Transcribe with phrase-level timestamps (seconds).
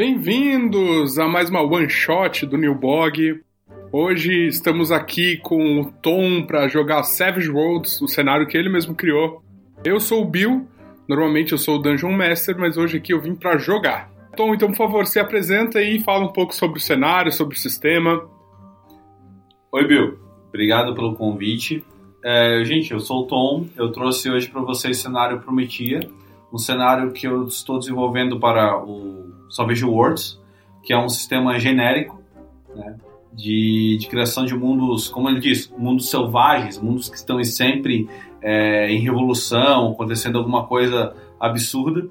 [0.00, 3.38] Bem-vindos a mais uma one shot do New Blog.
[3.92, 8.94] Hoje estamos aqui com o Tom para jogar Savage Worlds, o cenário que ele mesmo
[8.94, 9.42] criou.
[9.84, 10.66] Eu sou o Bill,
[11.06, 14.10] normalmente eu sou o Dungeon Master, mas hoje aqui eu vim para jogar.
[14.34, 17.60] Tom, então por favor, se apresenta e fala um pouco sobre o cenário, sobre o
[17.60, 18.26] sistema.
[19.70, 20.18] Oi, Bill.
[20.48, 21.84] Obrigado pelo convite.
[22.24, 23.66] É, gente, eu sou o Tom.
[23.76, 26.00] Eu trouxe hoje para vocês o cenário Prometia,
[26.50, 30.40] um cenário que eu estou desenvolvendo para o Savage Worlds,
[30.82, 32.22] que é um sistema genérico
[32.74, 32.96] né,
[33.32, 38.08] de, de, criação de mundos, como ele diz, mundos selvagens, mundos que estão sempre
[38.42, 42.08] é, em revolução, acontecendo alguma coisa absurda.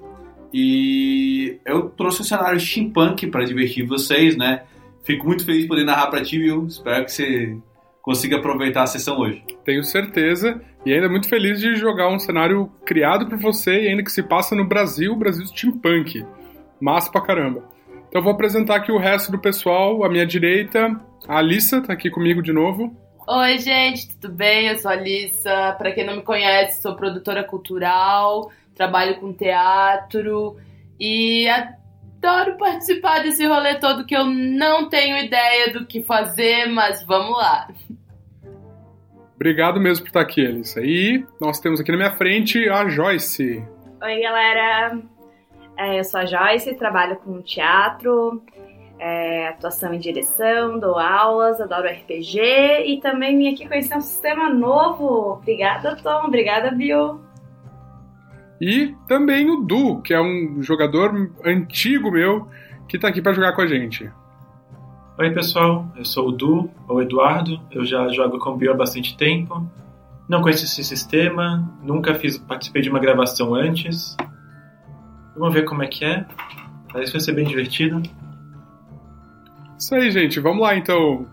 [0.52, 4.64] E eu trouxe um cenário steampunk para divertir vocês, né?
[5.02, 6.66] Fico muito feliz de poder narrar para ti, viu?
[6.66, 7.56] Espero que você
[8.02, 9.42] consiga aproveitar a sessão hoje.
[9.64, 10.60] Tenho certeza.
[10.84, 14.22] E ainda muito feliz de jogar um cenário criado por você e ainda que se
[14.22, 16.24] passa no Brasil, Brasil steampunk.
[16.80, 17.64] Massa pra caramba.
[18.08, 20.02] Então eu vou apresentar aqui o resto do pessoal.
[20.04, 22.96] À minha direita, a Alissa tá aqui comigo de novo.
[23.28, 24.68] Oi, gente, tudo bem?
[24.68, 25.74] Eu sou a Alissa.
[25.78, 30.56] Para quem não me conhece, sou produtora cultural, trabalho com teatro
[30.98, 37.04] e adoro participar desse rolê todo que eu não tenho ideia do que fazer, mas
[37.04, 37.68] vamos lá.
[39.36, 40.80] Obrigado mesmo por estar aqui, Alissa.
[40.80, 43.64] E nós temos aqui na minha frente a Joyce.
[44.02, 44.98] Oi, galera.
[45.80, 48.42] É, eu sou a Joyce, trabalho com teatro,
[48.98, 52.38] é, atuação em direção, dou aulas, adoro RPG
[52.84, 55.38] e também vim aqui conhecer um sistema novo.
[55.40, 56.26] Obrigada, Tom.
[56.26, 57.18] Obrigada, Bill.
[58.60, 62.46] E também o Du, que é um jogador antigo meu
[62.86, 64.12] que está aqui para jogar com a gente.
[65.18, 65.86] Oi, pessoal.
[65.96, 67.58] Eu sou o Du, ou Eduardo.
[67.70, 69.66] Eu já jogo com o Bill há bastante tempo.
[70.28, 74.14] Não conheço esse sistema, nunca fiz, participei de uma gravação antes.
[75.40, 76.26] Vamos ver como é que é.
[76.92, 78.02] Parece que vai ser bem divertido.
[79.78, 80.38] Isso aí, gente.
[80.38, 81.26] Vamos lá, então.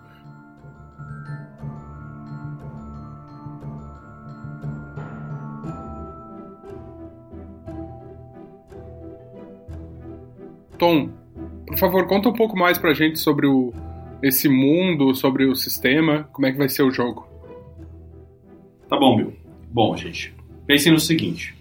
[10.79, 11.09] Tom,
[11.65, 13.73] por favor, conta um pouco mais pra gente sobre o,
[14.23, 17.27] esse mundo, sobre o sistema, como é que vai ser o jogo.
[18.87, 19.33] Tá bom, Bill.
[19.69, 20.33] Bom, gente,
[20.65, 21.53] pensem no seguinte.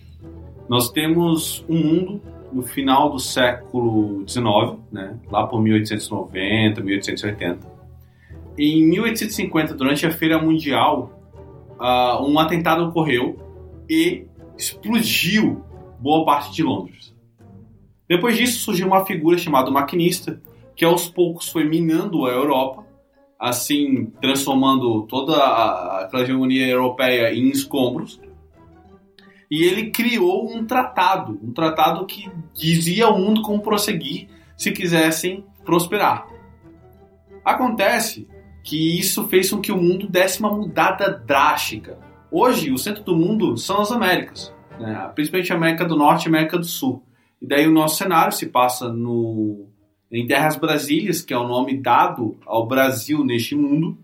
[0.69, 7.77] Nós temos um mundo no final do século XIX, né, lá por 1890, 1880.
[8.59, 11.21] Em 1850, durante a Feira Mundial,
[11.79, 13.39] uh, um atentado ocorreu
[13.89, 14.25] e
[14.56, 15.62] explodiu
[16.01, 17.15] boa parte de Londres.
[18.09, 20.41] Depois disso surgiu uma figura chamada maquinista,
[20.75, 22.85] que aos poucos foi minando a Europa,
[23.39, 28.21] assim transformando toda a, hegemonia europeia em escombros
[29.51, 35.45] e ele criou um tratado, um tratado que dizia ao mundo como prosseguir se quisessem
[35.65, 36.27] prosperar.
[37.45, 38.27] Acontece
[38.62, 41.99] que isso fez com que o mundo desse uma mudada drástica.
[42.31, 45.11] Hoje, o centro do mundo são as Américas, né?
[45.15, 47.03] principalmente a América do Norte e América do Sul.
[47.41, 49.67] E daí o nosso cenário se passa no,
[50.11, 53.97] em Terras Brasílias, que é o nome dado ao Brasil neste mundo.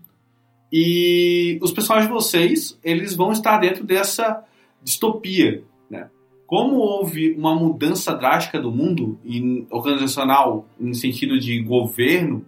[0.71, 4.43] E os personagens de vocês, eles vão estar dentro dessa
[4.83, 5.63] distopia.
[5.89, 6.09] Né?
[6.45, 12.45] Como houve uma mudança drástica do mundo em, organizacional em sentido de governo,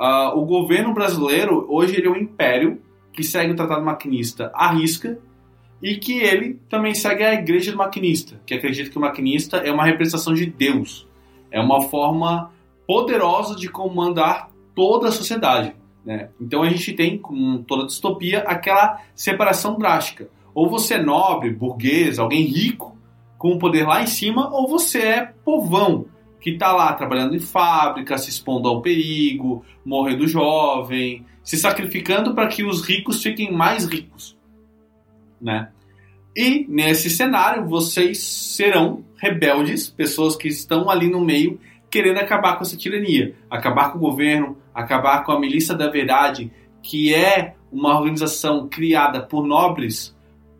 [0.00, 2.80] uh, o governo brasileiro hoje ele é um império
[3.12, 5.18] que segue o Tratado Maquinista à risca
[5.82, 9.70] e que ele também segue a Igreja do Maquinista, que acredita que o maquinista é
[9.70, 11.06] uma representação de Deus,
[11.50, 12.50] é uma forma
[12.86, 15.74] poderosa de comandar toda a sociedade.
[16.04, 16.30] Né?
[16.40, 20.28] Então a gente tem, com toda distopia, aquela separação drástica.
[20.54, 22.96] Ou você é nobre, burguês, alguém rico,
[23.36, 26.06] com o poder lá em cima, ou você é povão,
[26.40, 32.48] que está lá trabalhando em fábrica, se expondo ao perigo, morrendo jovem, se sacrificando para
[32.48, 34.36] que os ricos fiquem mais ricos.
[35.40, 35.68] Né?
[36.36, 41.60] E nesse cenário, vocês serão rebeldes, pessoas que estão ali no meio
[41.90, 46.50] querendo acabar com essa tirania, acabar com o governo, acabar com a milícia da verdade,
[46.82, 50.13] que é uma organização criada por nobres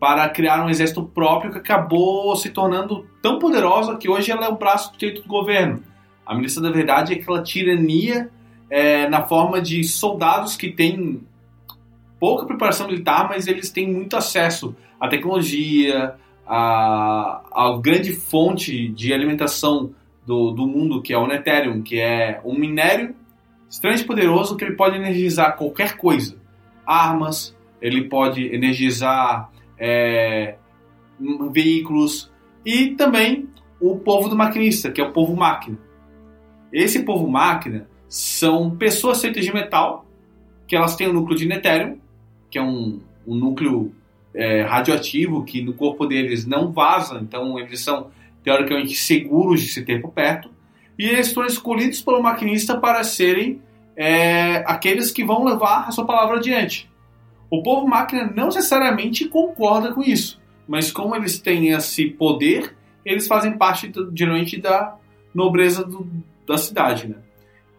[0.05, 4.49] para criar um exército próprio que acabou se tornando tão poderosa que hoje ela é
[4.49, 5.81] o braço direito do governo.
[6.23, 8.29] A milícia da verdade é aquela tirania
[8.69, 11.23] é, na forma de soldados que têm
[12.19, 16.13] pouca preparação militar, mas eles têm muito acesso à tecnologia,
[16.45, 19.89] à, à grande fonte de alimentação
[20.23, 23.15] do, do mundo, que é o Neterium, que é um minério
[23.67, 26.37] extremamente poderoso que ele pode energizar qualquer coisa.
[26.85, 30.55] Armas, ele pode energizar é,
[31.51, 32.31] veículos
[32.65, 33.49] e também
[33.79, 35.77] o povo do maquinista, que é o povo máquina.
[36.71, 40.05] Esse povo máquina são pessoas feitas de metal,
[40.67, 41.97] que elas têm o um núcleo de netérium,
[42.49, 43.93] que é um, um núcleo
[44.33, 48.09] é, radioativo que no corpo deles não vaza, então eles são
[48.43, 50.49] teoricamente seguros de se ter por perto.
[50.97, 53.61] E eles foram escolhidos pelo maquinista para serem
[53.95, 56.89] é, aqueles que vão levar a sua palavra adiante.
[57.49, 62.75] O povo máquina não necessariamente concorda com isso, mas como eles têm esse poder,
[63.05, 64.97] eles fazem parte geralmente da
[65.33, 66.07] nobreza do,
[66.47, 67.07] da cidade.
[67.07, 67.17] Né?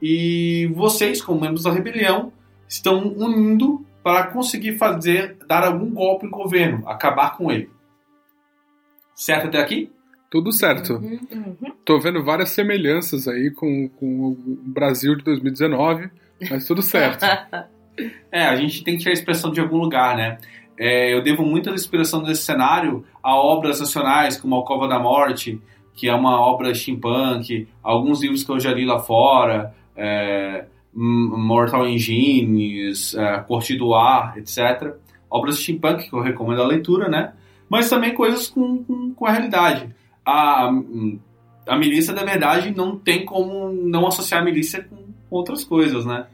[0.01, 2.33] E vocês, como membros da rebelião,
[2.69, 7.69] estão unindo para conseguir fazer, dar algum golpe no governo, acabar com ele.
[9.15, 9.91] Certo até aqui?
[10.31, 10.95] Tudo certo.
[10.95, 11.73] Uhum, uhum.
[11.85, 16.11] Tô vendo várias semelhanças aí com, com o Brasil de 2019,
[16.51, 17.25] mas tudo certo.
[18.31, 20.39] é, a gente tem que tirar a expressão de algum lugar, né?
[20.79, 25.61] É, eu devo muita inspiração desse cenário a obras nacionais como A Cova da Morte,
[25.95, 31.89] que é uma obra steampunk, alguns livros que eu já li lá fora, é, Mortal
[31.89, 34.95] Engines, é, Corte do Ar, etc.
[35.31, 37.33] Obras steampunk que eu recomendo a leitura, né?
[37.69, 39.95] Mas também coisas com, com, com a realidade.
[40.25, 40.71] A,
[41.67, 46.27] a milícia, na verdade, não tem como não associar a milícia com outras coisas, né?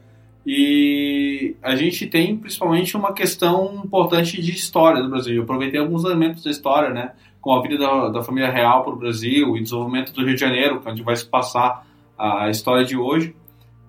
[0.45, 5.35] E a gente tem principalmente uma questão importante de história do Brasil.
[5.35, 7.13] Eu aproveitei alguns elementos da história, né?
[7.39, 10.41] Com a vida da, da família real para o Brasil e desenvolvimento do Rio de
[10.41, 11.85] Janeiro, é onde vai se passar
[12.17, 13.35] a história de hoje.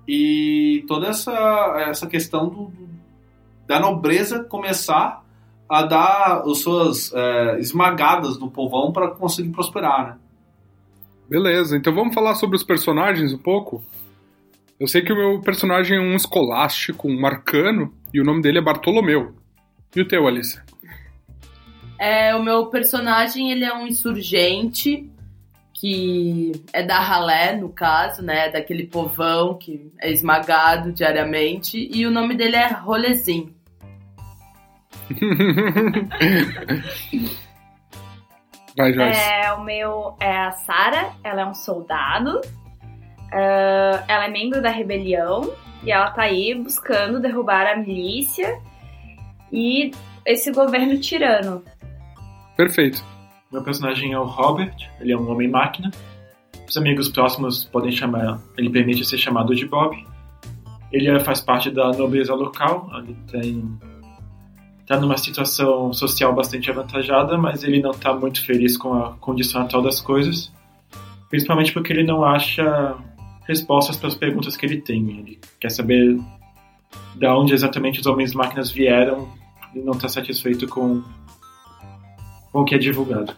[0.06, 1.32] E toda essa,
[1.88, 2.72] essa questão do,
[3.66, 5.24] da nobreza começar
[5.68, 10.16] a dar as suas é, esmagadas no povão para conseguir prosperar, né?
[11.28, 13.82] Beleza, então vamos falar sobre os personagens um pouco?
[14.84, 18.58] Eu sei que o meu personagem é um escolástico, um marcano, e o nome dele
[18.58, 19.34] é Bartolomeu.
[19.96, 20.60] E o teu, Alice?
[21.98, 25.10] É, o meu personagem, ele é um insurgente,
[25.72, 28.50] que é da ralé, no caso, né?
[28.50, 31.88] Daquele povão que é esmagado diariamente.
[31.90, 33.54] E o nome dele é Rolezim.
[38.76, 39.18] Vai, Joyce.
[39.18, 42.42] É, o meu é a Sara, ela é um soldado.
[43.34, 45.52] Uh, ela é membro da rebelião
[45.82, 48.60] e ela tá aí buscando derrubar a milícia
[49.52, 49.90] e
[50.24, 51.64] esse governo tirano.
[52.56, 53.04] Perfeito.
[53.50, 55.90] Meu personagem é o Robert, ele é um homem-máquina.
[56.68, 59.96] Os amigos próximos podem chamar, ele permite ser chamado de Bob.
[60.92, 63.78] Ele faz parte da nobreza local, ele tem
[64.80, 69.62] está numa situação social bastante avantajada, mas ele não está muito feliz com a condição
[69.62, 70.52] atual das coisas,
[71.30, 72.94] principalmente porque ele não acha
[73.46, 75.18] respostas para as perguntas que ele tem.
[75.18, 76.18] Ele quer saber
[77.16, 79.28] de onde exatamente os homens máquinas vieram
[79.74, 81.02] e não está satisfeito com,
[82.52, 83.34] com o que é divulgado.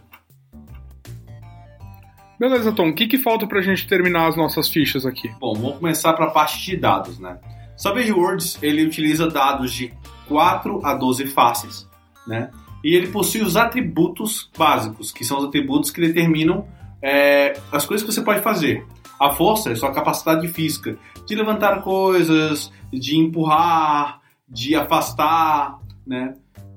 [2.39, 2.91] Beleza, Tom.
[2.91, 5.29] O que, que falta para a gente terminar as nossas fichas aqui?
[5.41, 7.39] Bom, vamos começar para a parte de dados, né?
[7.77, 9.93] Savage Worlds ele utiliza dados de
[10.29, 11.89] 4 a 12 faces,
[12.27, 12.51] né?
[12.85, 16.67] E ele possui os atributos básicos, que são os atributos que determinam
[17.03, 18.85] é, as coisas que você pode fazer.
[19.19, 26.35] A força é sua capacidade física de levantar coisas, de empurrar, de afastar, né?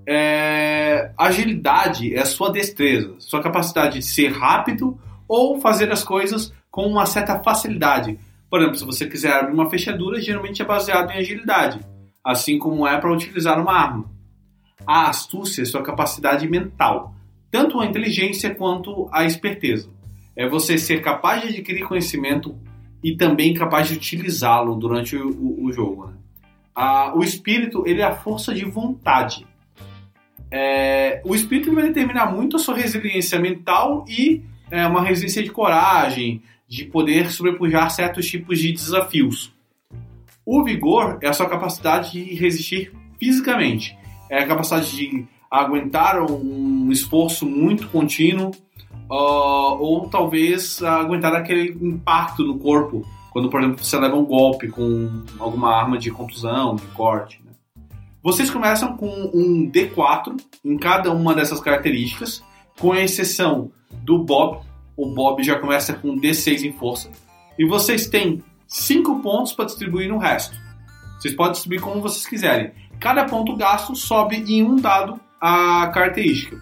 [0.07, 6.87] É, agilidade é sua destreza, sua capacidade de ser rápido ou fazer as coisas com
[6.87, 8.19] uma certa facilidade.
[8.49, 11.79] Por exemplo, se você quiser abrir uma fechadura, geralmente é baseado em agilidade
[12.23, 14.05] assim como é para utilizar uma arma.
[14.85, 17.13] A astúcia é sua capacidade mental,
[17.51, 19.89] tanto a inteligência quanto a esperteza.
[20.39, 22.57] É você ser capaz de adquirir conhecimento
[23.03, 26.07] e também capaz de utilizá-lo durante o, o, jogo.
[26.07, 26.13] Né?
[26.73, 29.45] Ah, o espírito ele é a força de vontade.
[30.49, 34.41] É, o espírito vai determinar muito a sua resiliência mental e
[34.71, 39.53] é, uma resiliência de coragem, de poder sobrepujar certos tipos de desafios.
[40.45, 43.93] O vigor é a sua capacidade de resistir fisicamente.
[44.29, 48.51] É a capacidade de aguentar um esforço muito contínuo
[49.09, 54.67] uh, ou talvez aguentar aquele impacto no corpo quando, por exemplo, você leva um golpe
[54.67, 57.41] com alguma arma de contusão, de corte.
[57.45, 57.51] Né?
[58.23, 60.35] Vocês começam com um D4
[60.65, 62.43] em cada uma dessas características,
[62.79, 63.71] com exceção
[64.03, 64.61] do Bob.
[64.97, 67.09] O Bob já começa com D6 em força.
[67.57, 70.57] E vocês têm 5 pontos para distribuir no resto.
[71.19, 72.71] Vocês podem distribuir como vocês quiserem.
[72.99, 76.61] Cada ponto gasto sobe em um dado a característica.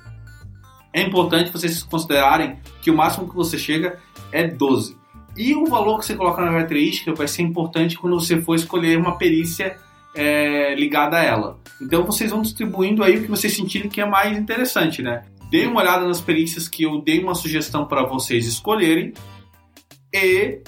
[0.94, 4.00] É importante vocês considerarem que o máximo que você chega
[4.32, 4.98] é 12.
[5.36, 8.98] E o valor que você coloca na característica vai ser importante quando você for escolher
[8.98, 9.78] uma perícia
[10.16, 11.60] é, ligada a ela.
[11.80, 15.24] Então vocês vão distribuindo aí o que vocês sentirem que é mais interessante, né?
[15.52, 19.14] Dê uma olhada nas perícias que eu dei uma sugestão para vocês escolherem
[20.12, 20.60] e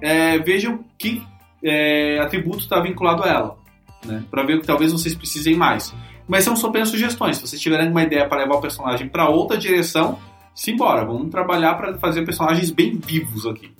[0.00, 1.22] é, vejam que
[1.62, 3.58] é, atributo está vinculado a ela,
[4.06, 4.24] né?
[4.30, 5.94] Para ver que talvez vocês precisem mais.
[6.26, 7.36] Mas são só apenas sugestões.
[7.36, 10.18] Se vocês tiverem uma ideia para levar o personagem para outra direção,
[10.54, 13.72] simbora, vamos trabalhar para fazer personagens bem vivos aqui.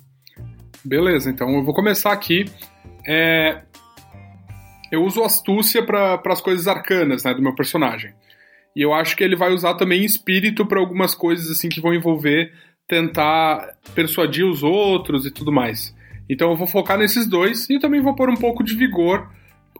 [0.83, 2.45] Beleza, então eu vou começar aqui.
[3.07, 3.63] É...
[4.91, 8.13] Eu uso astúcia para as coisas arcanas né, do meu personagem.
[8.75, 11.93] E eu acho que ele vai usar também espírito para algumas coisas assim que vão
[11.93, 12.51] envolver
[12.87, 15.95] tentar persuadir os outros e tudo mais.
[16.29, 19.29] Então eu vou focar nesses dois e também vou pôr um pouco de vigor,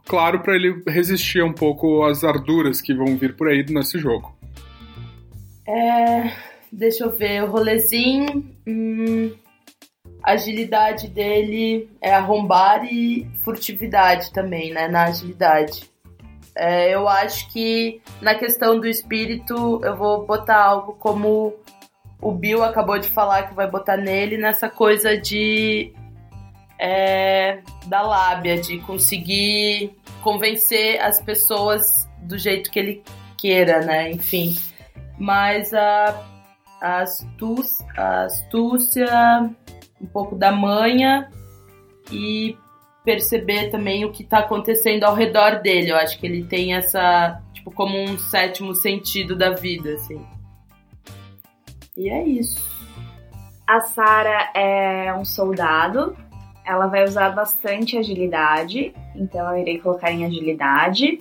[0.06, 4.34] claro, para ele resistir um pouco às arduras que vão vir por aí nesse jogo.
[5.66, 6.32] É,
[6.72, 8.44] deixa eu ver, o rolezinho.
[8.66, 9.32] Hum,
[10.22, 14.88] agilidade dele é arrombar e furtividade também, né?
[14.88, 15.90] Na agilidade.
[16.54, 21.54] É, eu acho que na questão do espírito eu vou botar algo como
[22.20, 25.92] o Bill acabou de falar que vai botar nele nessa coisa de
[26.78, 33.02] é, da lábia, de conseguir convencer as pessoas do jeito que ele
[33.36, 34.10] queira, né?
[34.10, 34.54] Enfim.
[35.18, 36.26] Mas a,
[36.80, 39.50] a, astúcia, a astúcia,
[40.00, 41.30] um pouco da manha
[42.10, 42.56] e
[43.04, 45.90] perceber também o que está acontecendo ao redor dele.
[45.90, 50.20] Eu acho que ele tem essa, tipo, como um sétimo sentido da vida, assim.
[51.96, 52.60] E é isso.
[53.66, 56.16] A Sara é um soldado.
[56.66, 61.20] Ela vai usar bastante agilidade, então eu irei colocar em agilidade.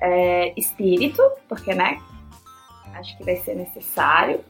[0.00, 1.98] É, espírito, porque, né?
[2.94, 4.40] Acho que vai ser necessário.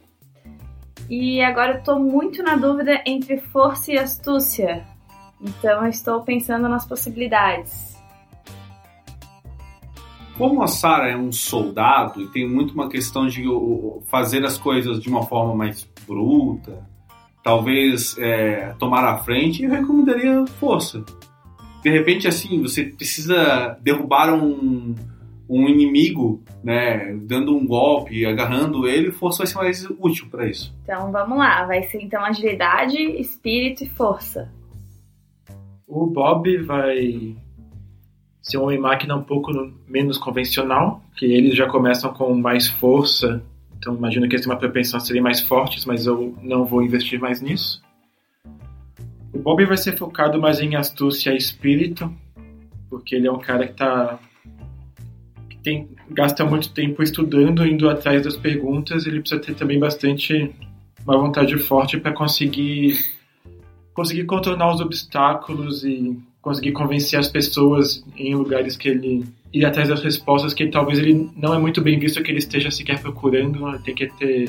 [1.08, 4.84] E agora eu tô muito na dúvida entre força e astúcia.
[5.40, 7.96] Então eu estou pensando nas possibilidades.
[10.36, 13.44] Como a Sarah é um soldado e tem muito uma questão de
[14.06, 16.86] fazer as coisas de uma forma mais bruta,
[17.46, 21.04] talvez é, tomar a frente, eu recomendaria força.
[21.80, 24.96] De repente, assim, você precisa derrubar um,
[25.48, 30.74] um inimigo, né, dando um golpe, agarrando ele, força vai ser mais útil para isso.
[30.82, 34.52] Então vamos lá, vai ser então agilidade, espírito e força.
[35.86, 37.36] O Bob vai
[38.42, 39.52] ser um homem-máquina um pouco
[39.86, 43.40] menos convencional, que eles já começam com mais força,
[43.76, 46.82] então imagino que eles têm uma propensão a serem mais fortes, mas eu não vou
[46.82, 47.82] investir mais nisso.
[49.32, 52.12] O Bob vai ser focado mais em astúcia e espírito,
[52.88, 54.18] porque ele é um cara que tá
[55.50, 60.54] que tem gasta muito tempo estudando, indo atrás das perguntas, ele precisa ter também bastante
[61.04, 62.96] uma vontade forte para conseguir
[63.92, 69.88] conseguir contornar os obstáculos e conseguir convencer as pessoas em lugares que ele ir atrás
[69.88, 73.76] das respostas que talvez ele não é muito bem visto que ele esteja sequer procurando,
[73.80, 74.48] tem que ter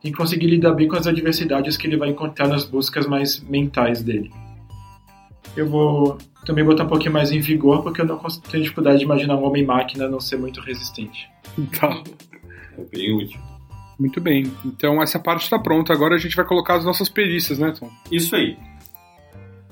[0.00, 3.40] tem que conseguir lidar bem com as adversidades que ele vai encontrar nas buscas mais
[3.40, 4.30] mentais dele.
[5.54, 8.18] Eu vou também botar um pouquinho mais em vigor, porque eu não
[8.50, 11.28] tenho dificuldade de imaginar um homem-máquina não ser muito resistente.
[11.78, 12.02] Tá.
[12.78, 13.40] É bem útil.
[14.00, 14.50] Muito bem.
[14.64, 15.92] Então essa parte está pronta.
[15.92, 17.90] Agora a gente vai colocar as nossas perícias, né, Tom?
[18.10, 18.56] Isso aí.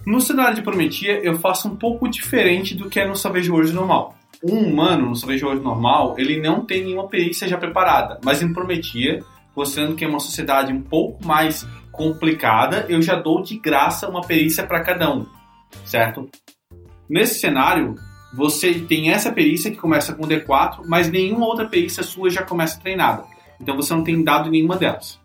[0.05, 3.73] No cenário de Prometia, eu faço um pouco diferente do que é no Savage World
[3.73, 4.17] normal.
[4.43, 8.53] Um humano no Savage World normal, ele não tem nenhuma perícia já preparada, mas em
[8.53, 9.21] Prometia,
[9.57, 14.23] mostrando que é uma sociedade um pouco mais complicada, eu já dou de graça uma
[14.23, 15.25] perícia para cada um,
[15.85, 16.29] certo?
[17.09, 17.95] Nesse cenário,
[18.35, 22.81] você tem essa perícia que começa com D4, mas nenhuma outra perícia sua já começa
[22.81, 23.25] treinada.
[23.61, 25.21] Então você não tem dado nenhuma delas.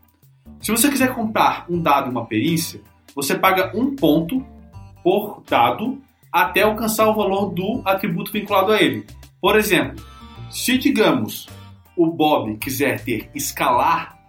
[0.62, 2.80] Se você quiser comprar um dado e uma perícia,
[3.16, 4.46] você paga um ponto
[5.08, 9.06] por dado até alcançar o valor do atributo vinculado a ele.
[9.40, 10.06] Por exemplo,
[10.52, 11.48] se digamos
[11.96, 14.20] o Bob quiser ter escalar,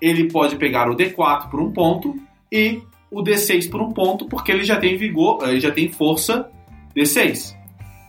[0.00, 2.14] ele pode pegar o D4 por um ponto
[2.52, 2.80] e
[3.10, 6.48] o D6 por um ponto, porque ele já tem vigor, ele já tem força
[6.96, 7.56] D6.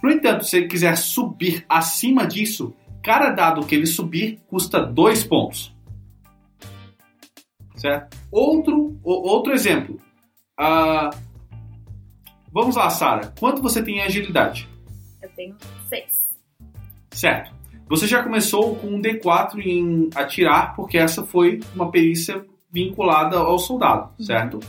[0.03, 2.71] No entanto, se ele quiser subir acima disso,
[3.01, 5.75] cada dado que ele subir custa dois pontos.
[7.73, 8.15] Certo?
[8.31, 9.99] Outro, outro exemplo.
[10.59, 11.34] Uh,
[12.55, 13.33] Vamos lá, Sara.
[13.37, 14.69] Quanto você tem em agilidade?
[15.21, 15.57] Eu tenho
[15.89, 16.33] seis.
[17.11, 17.53] Certo.
[17.89, 23.59] Você já começou com um D4 em atirar, porque essa foi uma perícia vinculada ao
[23.59, 24.25] soldado, uhum.
[24.25, 24.59] certo?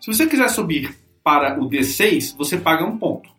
[0.00, 3.30] Se você quiser subir para o D6, você paga um ponto.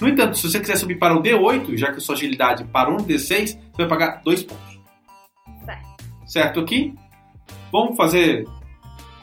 [0.00, 2.96] No entanto, se você quiser subir para o D8, já que a sua agilidade parou
[2.96, 4.80] no D6, você vai pagar dois pontos.
[5.64, 6.04] Certo.
[6.26, 6.94] Certo aqui?
[7.72, 8.46] Vamos fazer.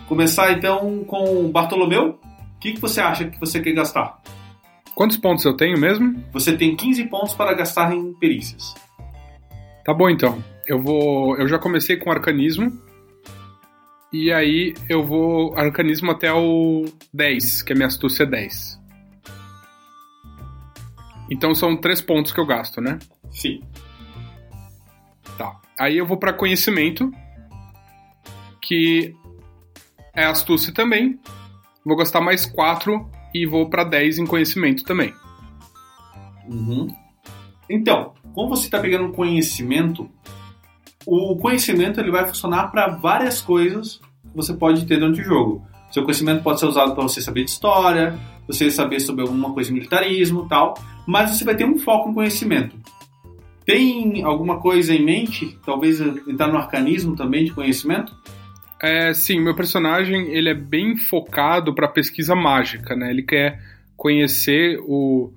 [0.09, 2.19] Começar então com o Bartolomeu.
[2.59, 4.21] O que, que você acha que você quer gastar?
[4.93, 6.21] Quantos pontos eu tenho mesmo?
[6.33, 8.75] Você tem 15 pontos para gastar em perícias.
[9.85, 10.43] Tá bom então.
[10.67, 11.37] Eu vou.
[11.37, 12.69] Eu já comecei com arcanismo.
[14.11, 18.77] E aí eu vou arcanismo até o 10, que a minha astúcia é 10.
[21.31, 22.99] Então são três pontos que eu gasto, né?
[23.31, 23.61] Sim.
[25.37, 25.61] Tá.
[25.79, 27.09] Aí eu vou pra conhecimento,
[28.61, 29.15] que
[30.13, 31.17] é astúcia também.
[31.85, 35.13] Vou gastar mais 4 e vou pra 10 em conhecimento também.
[36.47, 36.87] Uhum.
[37.69, 40.09] Então, como você está pegando conhecimento,
[41.05, 45.63] o conhecimento ele vai funcionar para várias coisas que você pode ter durante o jogo.
[45.91, 49.69] Seu conhecimento pode ser usado para você saber de história, você saber sobre alguma coisa
[49.69, 50.75] de militarismo tal,
[51.07, 52.75] mas você vai ter um foco em conhecimento.
[53.65, 55.57] Tem alguma coisa em mente?
[55.65, 58.15] Talvez entrar no arcanismo também de conhecimento?
[58.81, 63.09] É, sim, meu personagem ele é bem focado para pesquisa mágica, né?
[63.09, 63.59] Ele quer
[63.97, 65.33] conhecer o,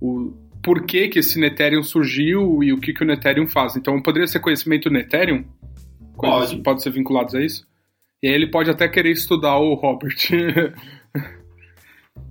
[0.00, 0.32] o
[0.62, 3.76] porquê que esse Neterium surgiu e o que, que o Neterium faz.
[3.76, 5.44] Então poderia ser conhecimento Neterium?
[6.16, 6.62] Coisas Pode.
[6.62, 7.66] pode ser vinculados a isso?
[8.22, 10.16] E aí ele pode até querer estudar o Robert.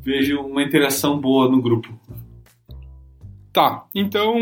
[0.04, 2.00] Vejo uma interação boa no grupo.
[3.52, 4.36] tá, então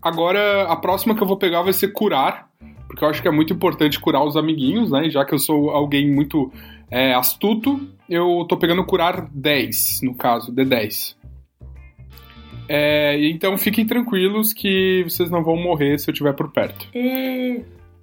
[0.00, 2.45] agora a próxima que eu vou pegar vai ser curar,
[2.86, 5.10] porque eu acho que é muito importante curar os amiguinhos, né?
[5.10, 6.52] Já que eu sou alguém muito
[6.90, 11.16] é, astuto, eu tô pegando curar 10, no caso, D10.
[12.68, 16.88] É, então fiquem tranquilos que vocês não vão morrer se eu estiver por perto.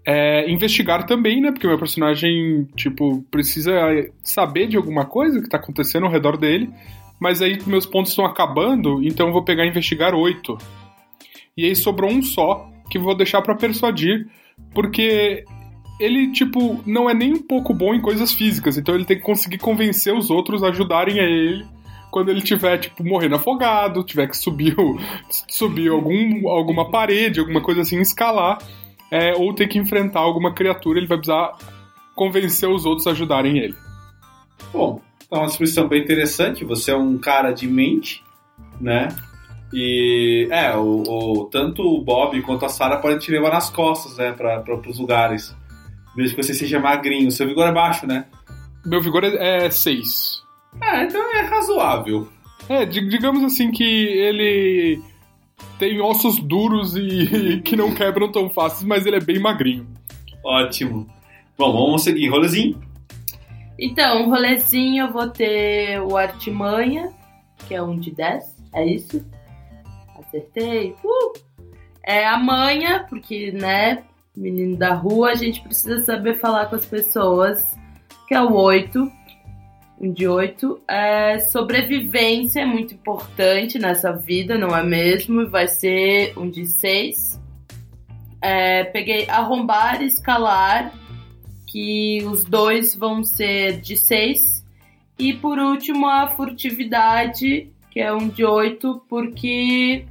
[0.06, 1.52] É, investigar também, né?
[1.52, 3.74] Porque meu personagem, tipo, precisa
[4.22, 6.70] saber de alguma coisa que tá acontecendo ao redor dele.
[7.20, 10.58] Mas aí meus pontos estão acabando, então eu vou pegar investigar 8.
[11.56, 14.28] E aí sobrou um só, que vou deixar pra persuadir,
[14.74, 15.44] porque
[16.00, 19.24] ele, tipo, não é nem um pouco bom em coisas físicas, então ele tem que
[19.24, 21.66] conseguir convencer os outros a ajudarem a ele
[22.12, 24.76] quando ele tiver, tipo, morrendo afogado, tiver que subir,
[25.50, 28.60] subir algum, alguma parede, alguma coisa assim, escalar,
[29.10, 31.54] é, ou ter que enfrentar alguma criatura, ele vai precisar
[32.16, 33.76] convencer os outros a ajudarem ele.
[34.72, 36.64] Bom, é uma descrição bem interessante.
[36.64, 38.24] Você é um cara de mente,
[38.80, 39.08] né?
[39.74, 44.18] E é, o, o- tanto o Bob quanto a Sarah podem te levar nas costas,
[44.18, 44.32] né?
[44.32, 45.56] Pra, pra, pros lugares.
[46.16, 47.32] Desde que você seja magrinho.
[47.32, 48.26] Seu vigor é baixo, né?
[48.86, 50.44] Meu vigor é 6.
[50.82, 52.28] É, então é razoável.
[52.70, 55.02] É, di- digamos assim que ele
[55.80, 59.88] tem ossos duros e que não quebram tão fáceis, mas ele é bem magrinho.
[60.44, 61.08] Ótimo.
[61.58, 62.30] Bom, vamos seguir.
[62.30, 62.80] Rolezinho.
[63.80, 67.12] Então, rolezinho eu vou ter o Artimanha,
[67.68, 68.44] que é um de 10,
[68.74, 69.26] é isso?
[70.34, 70.96] Acertei.
[71.04, 71.34] Uh!
[72.04, 74.04] É a manha, porque, né,
[74.36, 77.78] menino da rua, a gente precisa saber falar com as pessoas,
[78.28, 79.12] que é o 8.
[80.02, 80.82] Um de 8.
[80.88, 85.48] É, sobrevivência é muito importante nessa vida, não é mesmo?
[85.50, 87.40] Vai ser um de 6.
[88.42, 90.92] É, peguei arrombar e escalar,
[91.68, 94.66] que os dois vão ser de 6.
[95.18, 100.06] E por último, a furtividade, que é um de 8, porque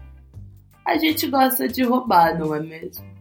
[0.84, 3.12] a gente gosta de roubar, não é mesmo?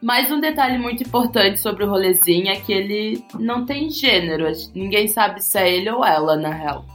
[0.00, 4.46] Mais um detalhe muito importante sobre o rolezinho é que ele não tem gênero.
[4.72, 6.86] Ninguém sabe se é ele ou ela, na real.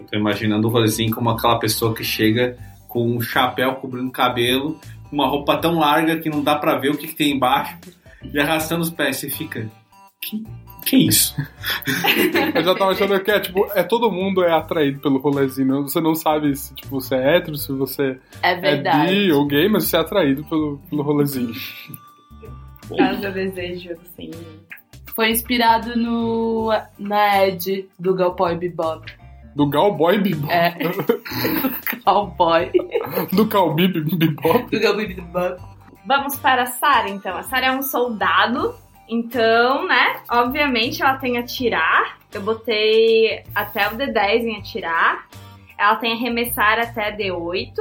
[0.00, 2.56] Eu tô imaginando o rolezinho como aquela pessoa que chega
[2.88, 4.80] com um chapéu cobrindo o cabelo,
[5.12, 7.76] uma roupa tão larga que não dá pra ver o que, que tem embaixo,
[8.22, 9.18] e arrastando os pés.
[9.18, 9.70] Você fica.
[10.86, 11.34] Que isso?
[12.54, 15.82] Eu já tava achando que é, tipo, é todo mundo é atraído pelo rolezinho.
[15.82, 19.12] Você não sabe se tipo, você é hétero, se você É é verdade.
[19.14, 21.52] bi ou gay, mas você é atraído pelo, pelo rolezinho.
[22.96, 24.30] Caso eu desejo, assim.
[25.14, 29.10] Foi inspirado no na Ed do Cowboy Bebop.
[29.56, 30.52] Do Cowboy Bebop.
[30.52, 30.72] É.
[32.04, 32.70] Cowboy.
[33.32, 34.70] Do Cowboy Bebop.
[34.70, 35.60] Do Cowboy Bebop.
[36.06, 37.36] Vamos para a Sarah, então.
[37.36, 38.74] A Sarah é um soldado,
[39.08, 40.20] então, né?
[40.28, 42.18] Obviamente ela tem atirar.
[42.32, 45.28] Eu botei até o D10 em atirar.
[45.78, 47.74] Ela tem arremessar até D8.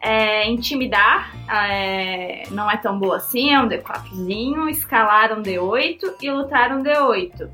[0.00, 4.68] É, intimidar é, não é tão boa assim, é um D4zinho.
[4.68, 7.48] Escalar um D8 e lutar um D8.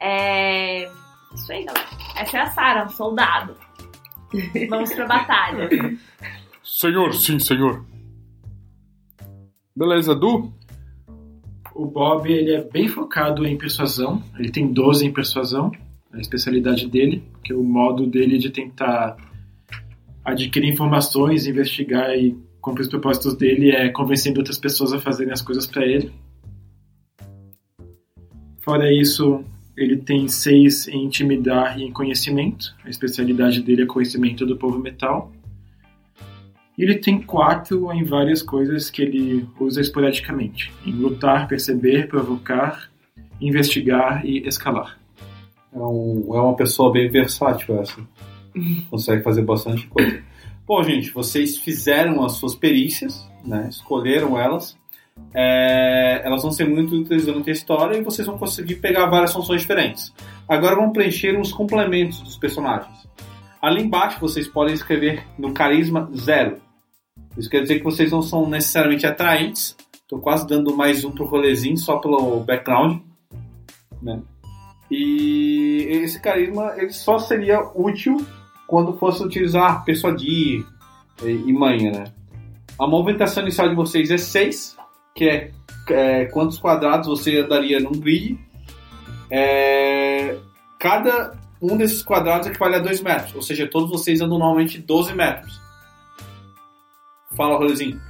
[0.00, 0.90] É,
[1.34, 1.88] isso aí, galera.
[2.16, 3.56] Essa é a Sarah, um soldado.
[4.68, 5.68] Vamos pra batalha.
[6.62, 7.84] Senhor, sim, senhor.
[9.74, 10.52] Beleza, Du?
[11.74, 14.22] O Bob ele é bem focado em persuasão.
[14.38, 15.72] Ele tem 12 em persuasão,
[16.12, 19.16] a especialidade dele, que é o modo dele de tentar
[20.24, 25.42] adquirir informações, investigar e cumprir os propósitos dele é convencendo outras pessoas a fazerem as
[25.42, 26.12] coisas para ele.
[28.60, 29.44] Fora isso,
[29.76, 32.72] ele tem 6 em intimidar e em conhecimento.
[32.84, 35.32] A especialidade dele é conhecimento do povo metal.
[36.82, 42.90] Ele tem quatro em várias coisas que ele usa esporadicamente: em lutar, perceber, provocar,
[43.40, 44.98] investigar e escalar.
[45.72, 48.00] É, um- é uma pessoa bem versátil essa.
[48.90, 50.22] Consegue fazer bastante coisa.
[50.66, 53.66] Bom, gente, vocês fizeram as suas perícias, né?
[53.70, 54.76] Escolheram elas.
[55.34, 59.32] É, elas vão ser muito úteis durante a história e vocês vão conseguir pegar várias
[59.32, 60.12] funções diferentes.
[60.48, 63.06] Agora vamos preencher os complementos dos personagens.
[63.60, 66.56] Ali embaixo vocês podem escrever no carisma zero.
[67.36, 69.76] Isso quer dizer que vocês não são necessariamente atraentes.
[69.94, 73.00] Estou quase dando mais um pro rolezinho só pelo background.
[74.02, 74.20] Né?
[74.90, 78.24] E esse carisma ele só seria útil
[78.66, 80.66] quando fosse utilizar persuadir
[81.22, 82.04] e, e manha, né?
[82.78, 84.76] A movimentação inicial de vocês é 6,
[85.14, 85.50] que é,
[85.88, 88.38] é, quantos quadrados você andaria num grid.
[89.30, 90.36] É,
[90.78, 95.14] cada um desses quadrados equivale a 2 metros, ou seja, todos vocês andam normalmente 12
[95.14, 95.61] metros.
[97.36, 98.00] Fala, rolezinho.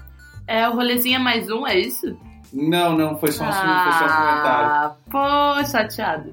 [0.47, 2.17] É, o rolezinho é mais um, é isso?
[2.53, 4.71] Não, não, foi só, um- foi só um comentário.
[4.71, 6.33] Ah, pô, chateado.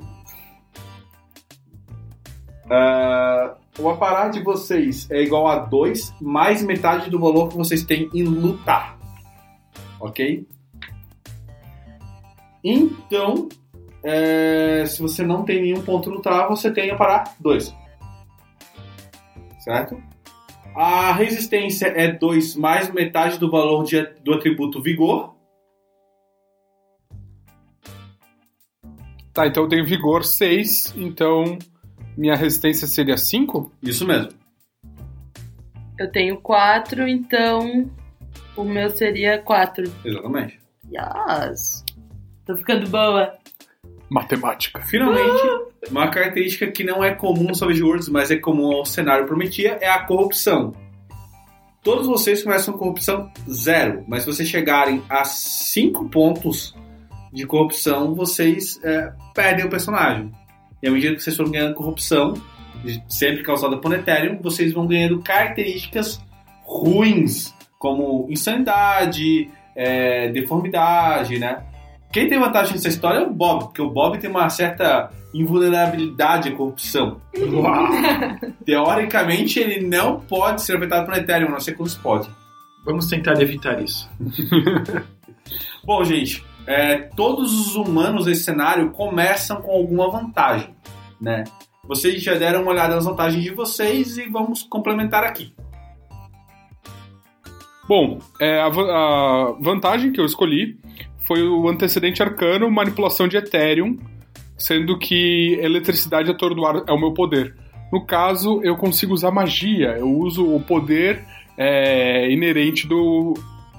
[2.70, 7.84] Ah, o aparato de vocês é igual a 2 mais metade do valor que vocês
[7.84, 8.98] têm em lutar.
[10.00, 10.46] Ok?
[12.64, 13.48] Então,
[14.04, 17.74] é, se você não tem nenhum ponto lutar, você tem aparato 2.
[19.60, 20.02] Certo?
[20.76, 25.36] A resistência é 2 mais metade do valor de- do atributo vigor.
[29.34, 31.58] Tá, então eu tenho vigor 6, então
[32.18, 33.72] minha resistência seria 5?
[33.82, 34.32] Isso mesmo.
[35.98, 37.90] Eu tenho quatro, então
[38.56, 39.84] o meu seria quatro.
[40.04, 40.60] Exatamente.
[40.92, 41.84] Yes.
[42.46, 43.38] Tô ficando boa.
[44.10, 44.82] Matemática.
[44.82, 49.26] Finalmente, uma característica que não é comum no Savage Worlds, mas é comum ao cenário
[49.26, 50.74] prometia, é a corrupção.
[51.82, 56.76] Todos vocês começam com corrupção zero, mas se vocês chegarem a 5 pontos
[57.32, 60.32] de corrupção, vocês é, perdem o personagem.
[60.84, 62.34] E à medida que vocês forem ganhando corrupção,
[63.08, 66.22] sempre causada por Ethereum, vocês vão ganhando características
[66.64, 71.64] ruins, como insanidade, é, deformidade, né?
[72.12, 76.50] Quem tem vantagem nessa história é o Bob, porque o Bob tem uma certa invulnerabilidade
[76.50, 77.22] à corrupção.
[78.66, 82.30] Teoricamente, ele não pode ser afetado por Ethereum, a não ser quando pode.
[82.86, 84.10] Vamos tentar evitar isso.
[85.84, 90.74] Bom, gente, é, todos os humanos desse cenário começam com alguma vantagem,
[91.20, 91.44] né?
[91.88, 95.54] Vocês já deram uma olhada nas vantagens de vocês e vamos complementar aqui.
[97.88, 100.78] Bom, é, a, a vantagem que eu escolhi
[101.26, 103.98] foi o antecedente arcano, manipulação de Ethereum,
[104.60, 107.56] sendo que eletricidade atordoar é o meu poder.
[107.92, 111.26] No caso, eu consigo usar magia, eu uso o poder
[111.58, 113.34] é, inerente do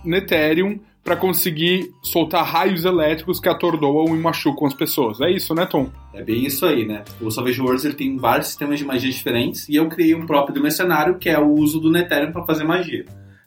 [0.05, 5.21] Ethereum para conseguir soltar raios elétricos que atordoam e machucam as pessoas.
[5.21, 5.89] É isso, né, Tom?
[6.13, 7.05] É bem isso aí, né?
[7.21, 10.55] O Savage Worlds ele tem vários sistemas de magia diferentes e eu criei um próprio
[10.55, 13.07] do meu cenário, que é o uso do Nethereum para fazer magia,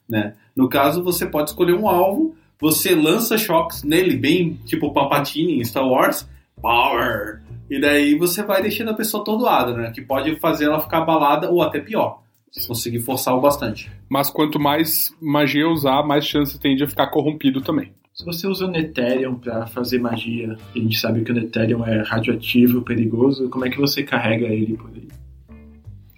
[0.09, 0.33] né?
[0.55, 5.63] No caso, você pode escolher um alvo, você lança choques nele, bem tipo Palpatine em
[5.63, 6.27] Star Wars,
[6.63, 7.41] Power!
[7.69, 9.91] E daí você vai deixando a pessoa atordoada, né?
[9.91, 13.91] Que pode fazer ela ficar abalada ou até pior, se conseguir forçar o bastante.
[14.07, 17.91] Mas quanto mais magia usar, mais chance tem de eu ficar corrompido também.
[18.13, 21.85] Se você usa o Neterium pra fazer magia, e a gente sabe que o Neterium
[21.85, 25.07] é radioativo, perigoso, como é que você carrega ele por aí?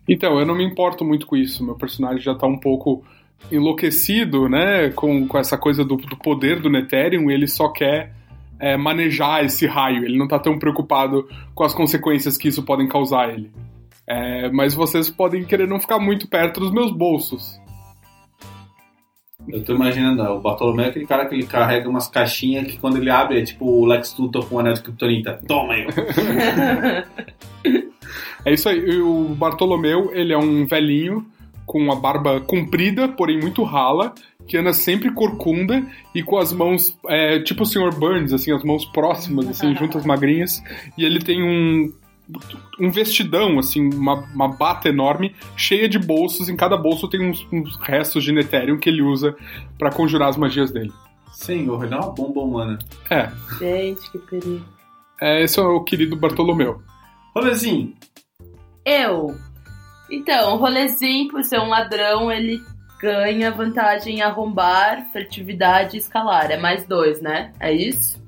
[0.08, 1.66] Então, eu não me importo muito com isso.
[1.66, 3.04] Meu personagem já tá um pouco
[3.52, 4.92] enlouquecido, né?
[4.92, 8.14] Com, com essa coisa do, do poder do Neterium, ele só quer
[8.60, 10.06] é, manejar esse raio.
[10.06, 13.52] Ele não tá tão preocupado com as consequências que isso podem causar a ele.
[14.08, 17.60] É, mas vocês podem querer não ficar muito perto dos meus bolsos.
[19.48, 22.98] Eu tô imaginando, o Bartolomeu é aquele cara que ele carrega umas caixinhas que quando
[22.98, 25.40] ele abre é tipo o Lex Luthor com o anel de Kryptonita.
[25.48, 25.86] Toma aí!
[28.46, 29.02] É isso aí.
[29.02, 31.26] O Bartolomeu, ele é um velhinho
[31.66, 34.14] com uma barba comprida, porém muito rala,
[34.48, 37.94] que anda sempre corcunda e com as mãos, é, tipo o Sr.
[37.98, 40.64] Burns, assim, as mãos próximas, assim, juntas magrinhas.
[40.98, 41.92] E ele tem um,
[42.80, 46.48] um vestidão, assim, uma, uma bata enorme, cheia de bolsos.
[46.50, 49.36] Em cada bolso tem uns, uns restos de Netérium que ele usa
[49.78, 50.92] pra conjurar as magias dele.
[51.32, 52.80] Senhor, ele é uma bomba humana.
[53.10, 53.30] É,
[53.60, 54.66] Gente, que perigo.
[55.20, 56.82] é esse é o querido Bartolomeu.
[57.36, 57.94] Rolezinho,
[58.86, 59.36] Eu.
[60.10, 62.62] Então, o rolezinho, por ser um ladrão, ele
[63.00, 66.52] ganha vantagem em arrombar, furtividade e escalar.
[66.52, 67.52] É mais dois, né?
[67.60, 68.24] É isso?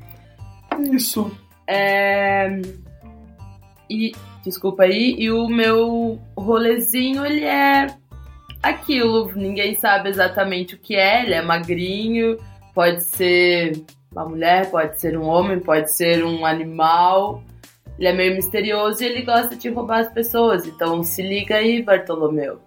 [0.92, 1.32] isso.
[1.66, 2.62] É...
[3.90, 4.12] E,
[4.44, 7.88] desculpa aí, e o meu rolezinho, ele é
[8.62, 9.32] aquilo.
[9.36, 11.24] Ninguém sabe exatamente o que é.
[11.24, 12.38] Ele é magrinho,
[12.74, 17.44] pode ser uma mulher, pode ser um homem, pode ser um animal.
[17.98, 20.68] Ele é meio misterioso e ele gosta de roubar as pessoas.
[20.68, 22.60] Então se liga aí, Bartolomeu.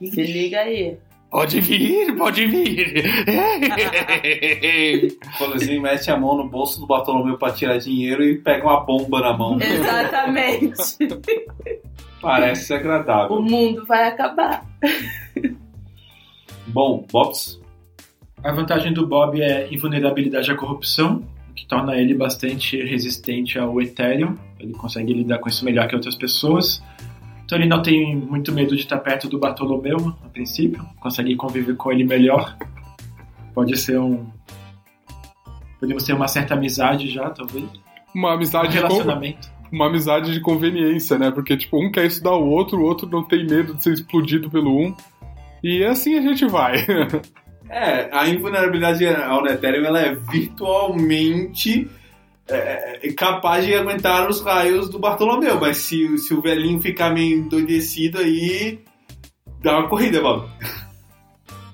[0.00, 0.98] Se liga aí.
[1.30, 3.04] Pode vir, pode vir.
[5.40, 8.80] O Rolezinho mete a mão no bolso do Bartolomeu pra tirar dinheiro e pega uma
[8.80, 9.58] bomba na mão.
[9.60, 10.98] Exatamente.
[12.20, 13.40] Parece ser o agradável.
[13.40, 14.64] mundo vai acabar.
[16.66, 17.60] Bom, Bobs,
[18.42, 23.80] A vantagem do Bob é invulnerabilidade à corrupção, o que torna ele bastante resistente ao
[23.80, 24.34] Ethereum.
[24.58, 26.82] Ele consegue lidar com isso melhor que outras pessoas.
[27.50, 30.86] Então ele não tem muito medo de estar perto do Bartolomeu, a princípio.
[31.00, 32.56] Consegue conviver com ele melhor.
[33.52, 34.24] Pode ser um.
[35.80, 37.64] Podemos ter uma certa amizade já, talvez.
[38.14, 39.50] Uma Um amizade, de con- relacionamento.
[39.72, 41.32] uma amizade de conveniência, né?
[41.32, 44.48] Porque, tipo, um quer estudar o outro, o outro não tem medo de ser explodido
[44.48, 44.94] pelo um.
[45.60, 46.76] E assim a gente vai.
[47.68, 51.88] é, a invulnerabilidade ao Ethereum ela é virtualmente
[52.50, 57.10] é, é, capaz de aguentar os raios do Bartolomeu, mas se, se o velhinho ficar
[57.10, 58.82] meio endoidecido aí,
[59.62, 60.48] dá uma corrida, Bob.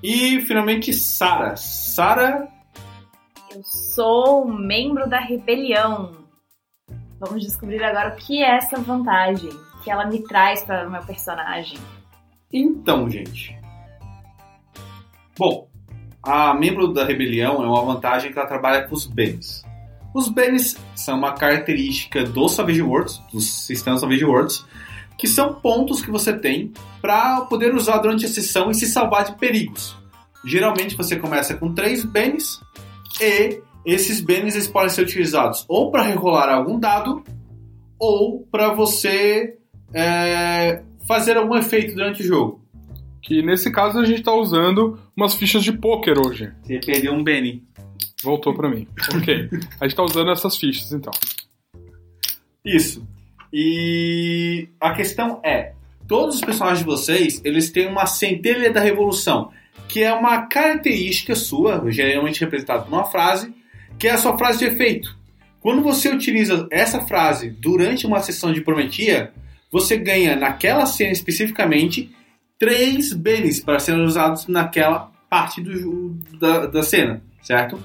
[0.03, 1.55] E finalmente Sara.
[1.55, 2.47] Sara,
[3.53, 6.11] Eu sou membro da rebelião.
[7.19, 9.49] Vamos descobrir agora o que é essa vantagem
[9.83, 11.79] que ela me traz para o meu personagem.
[12.53, 13.57] então, gente.
[15.37, 15.67] Bom,
[16.21, 19.66] a membro da rebelião é uma vantagem que ela trabalha com os bens.
[20.17, 24.65] Os bens são uma característica dos Savage Worlds, dos sistemas Savage Worlds,
[25.15, 29.25] que são pontos que você tem para poder usar durante a sessão e se salvar
[29.25, 29.95] de perigos.
[30.43, 32.59] Geralmente você começa com três bens
[33.21, 37.23] e esses bens podem ser utilizados ou para rerolar algum dado
[37.99, 39.55] ou para você
[39.93, 42.65] é, fazer algum efeito durante o jogo.
[43.21, 46.51] que nesse caso a gente tá usando umas fichas de pôquer hoje.
[46.63, 47.67] Você perdeu um Benny.
[48.27, 48.85] Voltou pra mim.
[49.15, 49.49] Ok.
[49.79, 51.13] A gente tá usando essas fichas, então.
[52.65, 53.07] Isso.
[53.53, 55.71] E a questão é,
[56.05, 59.49] todos os personagens de vocês, eles têm uma centelha da revolução,
[59.87, 63.53] que é uma característica sua, geralmente representada por uma frase,
[63.97, 65.15] que é a sua frase de efeito.
[65.61, 69.31] Quando você utiliza essa frase durante uma sessão de prometia,
[69.71, 72.13] você ganha naquela cena especificamente
[72.59, 77.79] três bens para serem usados naquela parte do, da, da cena, certo?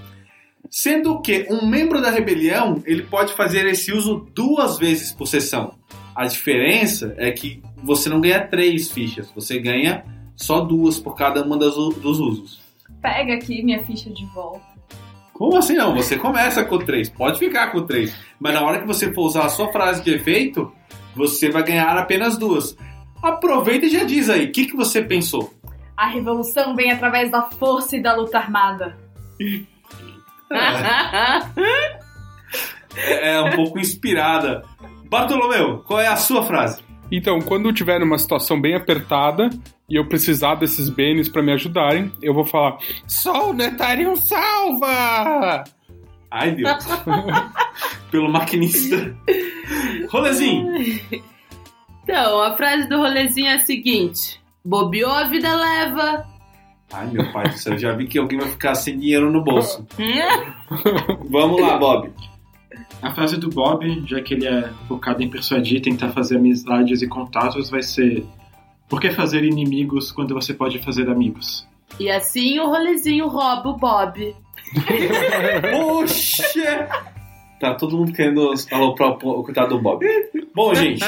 [0.75, 5.75] Sendo que um membro da rebelião ele pode fazer esse uso duas vezes por sessão.
[6.17, 10.03] A diferença é que você não ganha três fichas, você ganha
[10.35, 12.63] só duas por cada uma das, dos usos.
[13.03, 14.65] Pega aqui minha ficha de volta.
[15.35, 15.95] Como assim não?
[15.95, 19.45] Você começa com três, pode ficar com três, mas na hora que você for usar
[19.45, 20.73] a sua frase de efeito,
[21.15, 22.75] você vai ganhar apenas duas.
[23.23, 25.53] Aproveita e já diz aí, o que, que você pensou?
[25.95, 28.97] A revolução vem através da força e da luta armada.
[32.95, 34.63] É um pouco inspirada.
[35.09, 36.83] Bartolomeu, qual é a sua frase?
[37.11, 39.51] Então, quando eu tiver numa situação bem apertada
[39.89, 45.65] e eu precisar desses bens pra me ajudarem, eu vou falar: Sol Netarium salva!
[46.31, 46.73] Ai, Deus.
[48.11, 49.15] Pelo maquinista.
[50.09, 50.73] Rolezinho.
[52.03, 56.32] Então, a frase do rolezinho é a seguinte: bobeou, a vida leva.
[56.93, 59.87] Ai, meu pai do céu, já vi que alguém vai ficar sem dinheiro no bolso.
[61.31, 62.13] Vamos lá, Bob.
[63.01, 67.09] A frase do Bob, já que ele é focado em persuadir, tentar fazer amizades e
[67.09, 68.25] contatos, vai ser:
[68.89, 71.67] Por que fazer inimigos quando você pode fazer amigos?
[71.99, 74.37] E assim o rolezinho rouba o Bob.
[75.73, 76.89] Poxa!
[77.59, 80.05] Tá todo mundo querendo aloprar o coitado do Bob.
[80.55, 81.05] Bom, gente,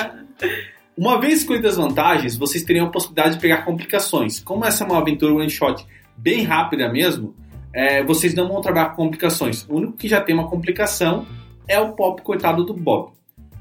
[0.96, 4.40] uma vez escolhidas as vantagens, vocês teriam a possibilidade de pegar complicações.
[4.40, 5.85] Como essa é uma aventura one shot
[6.16, 7.35] bem rápida mesmo,
[7.72, 9.66] é, vocês não vão trabalhar com complicações.
[9.68, 11.26] O único que já tem uma complicação
[11.66, 13.12] é o pop coitado do Bob.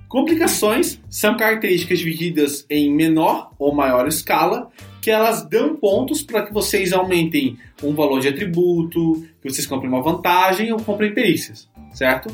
[0.07, 4.69] Complicações são características divididas em menor ou maior escala,
[5.01, 9.89] que elas dão pontos para que vocês aumentem um valor de atributo, que vocês comprem
[9.89, 12.29] uma vantagem ou comprem perícias, certo?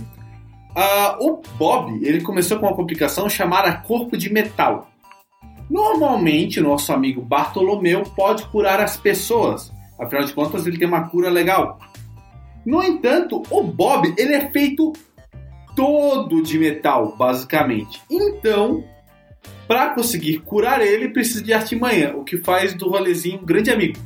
[0.75, 4.88] Ah, o Bob ele começou com uma complicação chamada corpo de metal.
[5.69, 11.07] Normalmente, o nosso amigo Bartolomeu pode curar as pessoas, afinal de contas, ele tem uma
[11.09, 11.79] cura legal.
[12.65, 14.93] No entanto, o Bob ele é feito
[15.75, 18.01] todo de metal, basicamente.
[18.09, 18.83] Então,
[19.67, 23.97] para conseguir curar ele, precisa de artimanha, o que faz do rolezinho um grande amigo.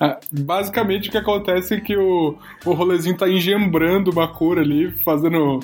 [0.00, 4.90] Ah, basicamente o que acontece é que o, o rolezinho tá engembrando uma cura ali,
[5.04, 5.60] fazendo.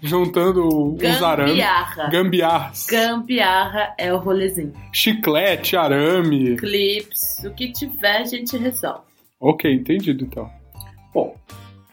[0.00, 1.52] juntando uns arames.
[1.52, 2.08] Gambiarra.
[2.10, 2.86] Gambiarras.
[2.90, 4.72] Gambiarra é o rolezinho.
[4.92, 6.56] Chiclete, arame.
[6.56, 9.02] Clips, o que tiver a gente resolve.
[9.40, 10.48] Ok, entendido então.
[11.12, 11.36] Bom,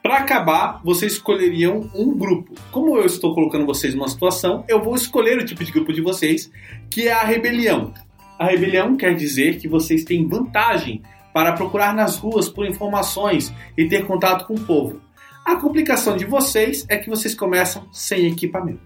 [0.01, 2.55] para acabar, vocês escolheriam um grupo.
[2.71, 6.01] Como eu estou colocando vocês numa situação, eu vou escolher o tipo de grupo de
[6.01, 6.51] vocês,
[6.89, 7.93] que é a rebelião.
[8.41, 13.87] A rebelião quer dizer que vocês têm vantagem para procurar nas ruas por informações e
[13.87, 14.99] ter contato com o povo.
[15.45, 18.81] A complicação de vocês é que vocês começam sem equipamento.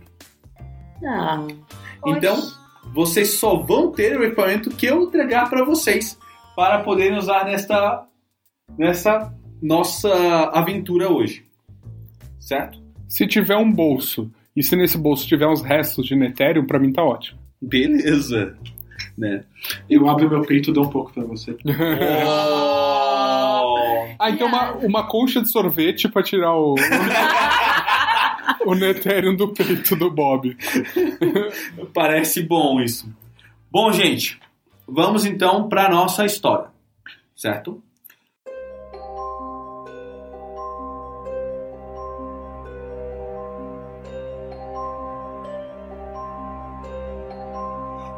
[1.05, 1.47] Ah,
[2.05, 2.37] Então,
[2.93, 6.19] vocês só vão ter o equipamento que eu entregar para vocês
[6.53, 8.05] para poderem usar nesta,
[8.77, 11.45] nessa nossa aventura hoje.
[12.41, 12.83] Certo?
[13.07, 16.91] Se tiver um bolso e se nesse bolso tiver uns restos de Netérium, pra mim
[16.91, 17.39] tá ótimo.
[17.61, 18.57] Beleza.
[19.17, 19.43] Né?
[19.89, 21.55] Eu abro meu peito e dou um pouco pra você.
[24.17, 26.75] Ah, então uma, uma concha de sorvete pra tirar o.
[28.65, 30.55] o Netérium do peito do Bob.
[31.93, 33.11] Parece bom isso.
[33.69, 34.39] Bom, gente,
[34.87, 36.67] vamos então para nossa história,
[37.35, 37.83] certo?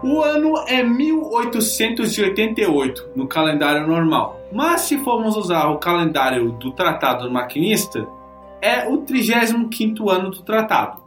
[0.09, 7.29] O ano é 1888 no calendário normal, mas se formos usar o calendário do Tratado
[7.29, 8.07] Maquinista,
[8.61, 11.03] é o 35º ano do tratado.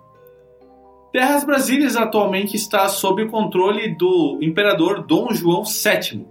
[1.10, 6.26] Terras Brasílias atualmente está sob o controle do imperador Dom João VII,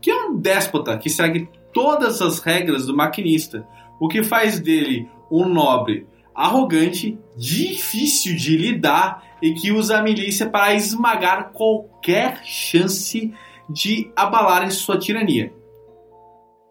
[0.00, 3.68] que é um déspota que segue todas as regras do maquinista,
[4.00, 10.48] o que faz dele um nobre arrogante, difícil de lidar e que usa a milícia
[10.48, 13.30] para esmagar qualquer chance
[13.68, 15.52] de abalarem sua tirania.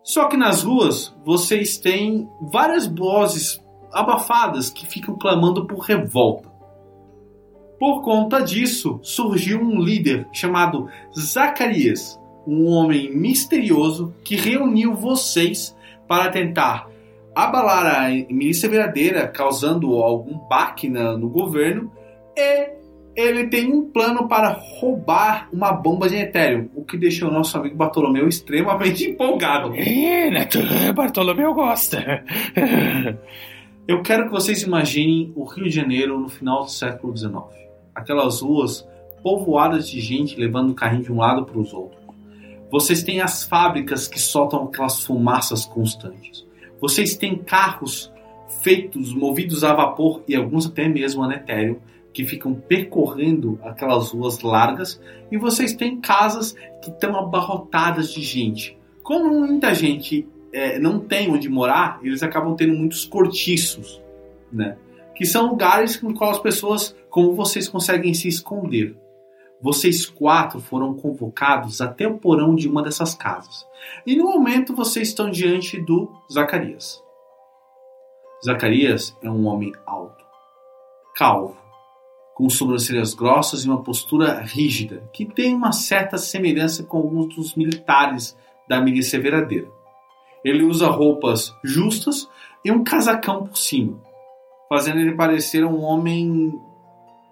[0.03, 6.51] Só que nas ruas vocês têm várias vozes abafadas que ficam clamando por revolta.
[7.79, 16.31] Por conta disso, surgiu um líder chamado Zacarias, um homem misterioso que reuniu vocês para
[16.31, 16.89] tentar
[17.35, 21.91] abalar a milícia verdadeira, causando algum baque no governo,
[22.35, 22.69] e
[23.15, 27.57] ele tem um plano para roubar uma bomba de Ethereum, o que deixou o nosso
[27.57, 29.73] amigo Bartolomeu extremamente empolgado.
[29.75, 30.59] É, Neto,
[30.95, 32.23] Bartolomeu gosta.
[33.87, 37.35] Eu quero que vocês imaginem o Rio de Janeiro no final do século XIX.
[37.93, 38.87] Aquelas ruas
[39.21, 42.01] povoadas de gente levando carrinho de um lado para os outros.
[42.71, 46.45] Vocês têm as fábricas que soltam aquelas fumaças constantes.
[46.81, 48.11] Vocês têm carros
[48.61, 51.81] feitos, movidos a vapor e alguns até mesmo a etéreo,
[52.13, 55.01] que ficam percorrendo aquelas ruas largas.
[55.31, 58.77] E vocês têm casas que estão abarrotadas de gente.
[59.01, 64.01] Como muita gente é, não tem onde morar, eles acabam tendo muitos cortiços,
[64.51, 64.77] né?
[65.15, 68.95] Que são lugares no qual as pessoas, como vocês, conseguem se esconder.
[69.61, 73.65] Vocês quatro foram convocados até o porão de uma dessas casas.
[74.05, 77.01] E no momento vocês estão diante do Zacarias.
[78.45, 80.23] Zacarias é um homem alto,
[81.15, 81.62] calvo,
[82.33, 87.55] com sobrancelhas grossas e uma postura rígida, que tem uma certa semelhança com alguns dos
[87.55, 89.67] militares da milícia verdadeira.
[90.43, 92.27] Ele usa roupas justas
[92.65, 93.99] e um casacão por cima,
[94.67, 96.59] fazendo ele parecer um homem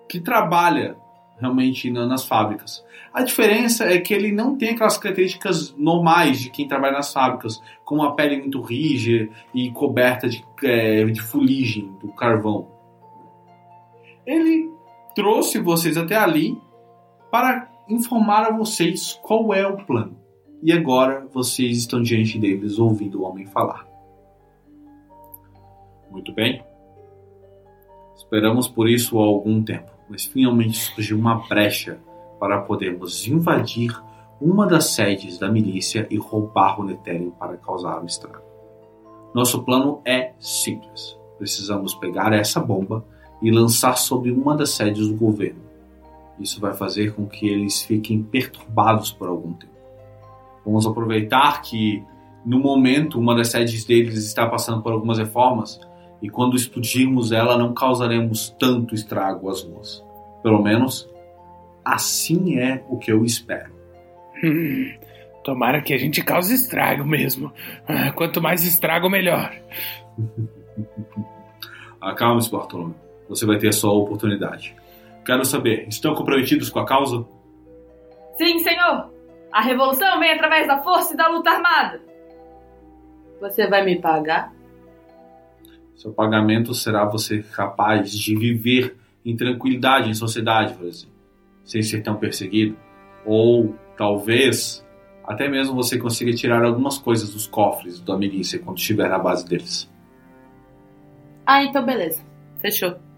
[0.07, 0.95] que trabalha
[1.39, 2.83] realmente na- nas fábricas.
[3.11, 7.61] A diferença é que ele não tem aquelas características normais de quem trabalha nas fábricas,
[7.83, 12.67] como uma pele muito rígida e coberta de, é, de fuligem do carvão.
[14.25, 14.69] Ele
[15.15, 16.57] trouxe vocês até ali
[17.31, 20.17] para informar a vocês qual é o plano.
[20.63, 23.87] E agora vocês estão diante deles ouvindo o homem falar.
[26.09, 26.63] Muito bem.
[28.15, 31.99] Esperamos por isso há algum tempo, mas finalmente surgiu uma brecha
[32.39, 33.91] para podermos invadir
[34.39, 38.43] uma das sedes da milícia e roubar o Netérium para causar um estrago.
[39.33, 41.17] Nosso plano é simples.
[41.37, 43.05] Precisamos pegar essa bomba
[43.41, 45.61] e lançar sobre uma das sedes do governo.
[46.39, 49.71] Isso vai fazer com que eles fiquem perturbados por algum tempo.
[50.65, 52.03] Vamos aproveitar que
[52.45, 55.79] no momento uma das sedes deles está passando por algumas reformas
[56.21, 60.03] e quando explodirmos ela não causaremos tanto estrago às ruas.
[60.43, 61.09] Pelo menos
[61.83, 63.71] assim é o que eu espero.
[64.43, 64.91] Hum,
[65.43, 67.51] tomara que a gente cause estrago mesmo.
[67.87, 69.51] Ah, Quanto mais estrago, melhor.
[72.01, 73.10] Acalme-se, Bartolomeu.
[73.31, 74.75] Você vai ter a sua oportunidade.
[75.25, 77.25] Quero saber, estão comprometidos com a causa?
[78.37, 79.09] Sim, senhor.
[79.53, 82.01] A revolução vem através da força e da luta armada.
[83.39, 84.53] Você vai me pagar?
[85.95, 91.15] Seu pagamento será você capaz de viver em tranquilidade em sociedade, por exemplo,
[91.63, 92.75] sem ser tão perseguido.
[93.25, 94.85] Ou talvez
[95.23, 99.47] até mesmo você consiga tirar algumas coisas dos cofres do Amilícia quando estiver na base
[99.47, 99.89] deles.
[101.45, 102.21] Ah, então beleza.
[102.59, 103.10] Fechou.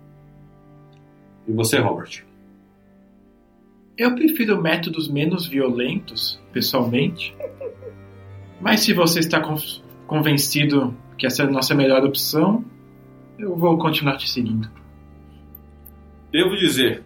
[1.48, 2.24] E você, Robert?
[3.98, 7.36] Eu prefiro métodos menos violentos, pessoalmente.
[8.60, 9.56] Mas se você está con-
[10.08, 12.64] convencido que essa é a nossa melhor opção,
[13.38, 14.70] eu vou continuar te seguindo.
[16.32, 17.04] Devo dizer,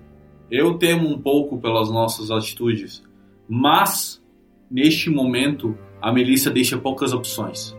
[0.49, 3.03] eu temo um pouco pelas nossas atitudes,
[3.49, 4.23] mas
[4.71, 7.75] neste momento a milícia deixa poucas opções.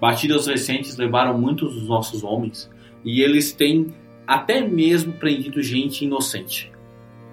[0.00, 2.70] Batidas recentes levaram muitos dos nossos homens
[3.04, 3.92] e eles têm
[4.28, 6.70] até mesmo prendido gente inocente.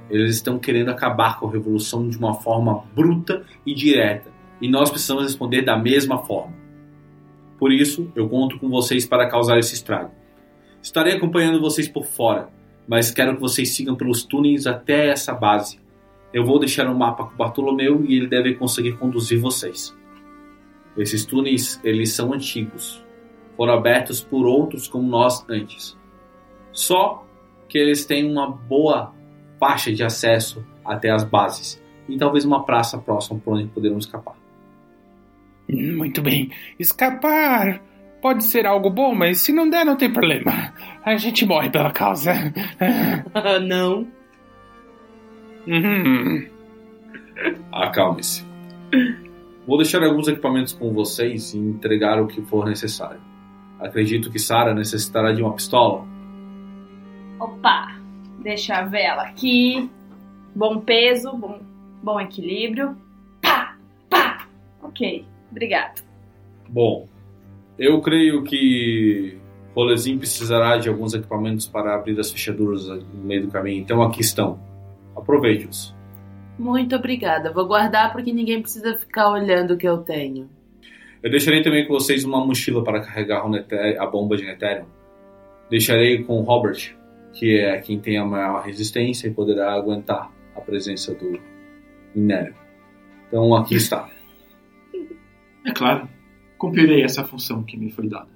[0.10, 4.32] Eles estão querendo acabar com a revolução de uma forma bruta e direta
[4.62, 6.56] e nós precisamos responder da mesma forma.
[7.60, 10.12] Por isso, eu conto com vocês para causar esse estrago.
[10.82, 12.48] Estarei acompanhando vocês por fora,
[12.88, 15.82] mas quero que vocês sigam pelos túneis até essa base.
[16.34, 19.93] Eu vou deixar um mapa com Bartolomeu e ele deve conseguir conduzir vocês.
[20.98, 23.04] Esses túneis, eles são antigos.
[23.58, 25.98] Foram abertos por outros como nós antes.
[26.76, 27.26] Só
[27.69, 29.13] que eles têm uma boa
[29.57, 34.36] faixa de acesso até as bases e talvez uma praça próxima por onde poderemos escapar.
[35.69, 36.51] Hum, Muito bem.
[36.78, 37.82] Escapar
[38.21, 40.73] pode ser algo bom, mas se não der, não tem problema.
[41.03, 42.34] A gente morre pela causa.
[43.65, 44.05] não.
[45.65, 46.45] Uhum.
[47.71, 48.45] Acalme-se.
[49.65, 53.21] Vou deixar alguns equipamentos com vocês e entregar o que for necessário.
[53.80, 56.05] Acredito que Sara necessitará de uma pistola.
[57.40, 58.00] Opa,
[58.42, 59.90] deixa a vela aqui.
[60.56, 61.60] Bom peso, bom,
[62.02, 62.96] bom equilíbrio.
[63.42, 63.78] Pá,
[64.10, 64.48] pá.
[64.82, 66.02] Ok, obrigado.
[66.70, 67.08] Bom,
[67.78, 69.38] eu creio que
[69.76, 73.82] Rolezinho precisará de alguns equipamentos para abrir as fechaduras no meio do caminho.
[73.82, 74.58] Então aqui estão.
[75.16, 75.94] Aproveite-os.
[76.58, 77.52] Muito obrigada.
[77.52, 80.50] Vou guardar porque ninguém precisa ficar olhando o que eu tenho.
[81.22, 83.44] Eu deixarei também com vocês uma mochila para carregar
[84.00, 84.86] a bomba de Netérium.
[85.70, 86.96] Deixarei com o Robert,
[87.36, 91.40] que é quem tem a maior resistência e poderá aguentar a presença do
[92.16, 92.56] minério.
[93.28, 94.10] Então aqui está.
[95.66, 96.08] É claro,
[96.58, 98.30] cumprirei essa função que me foi dada.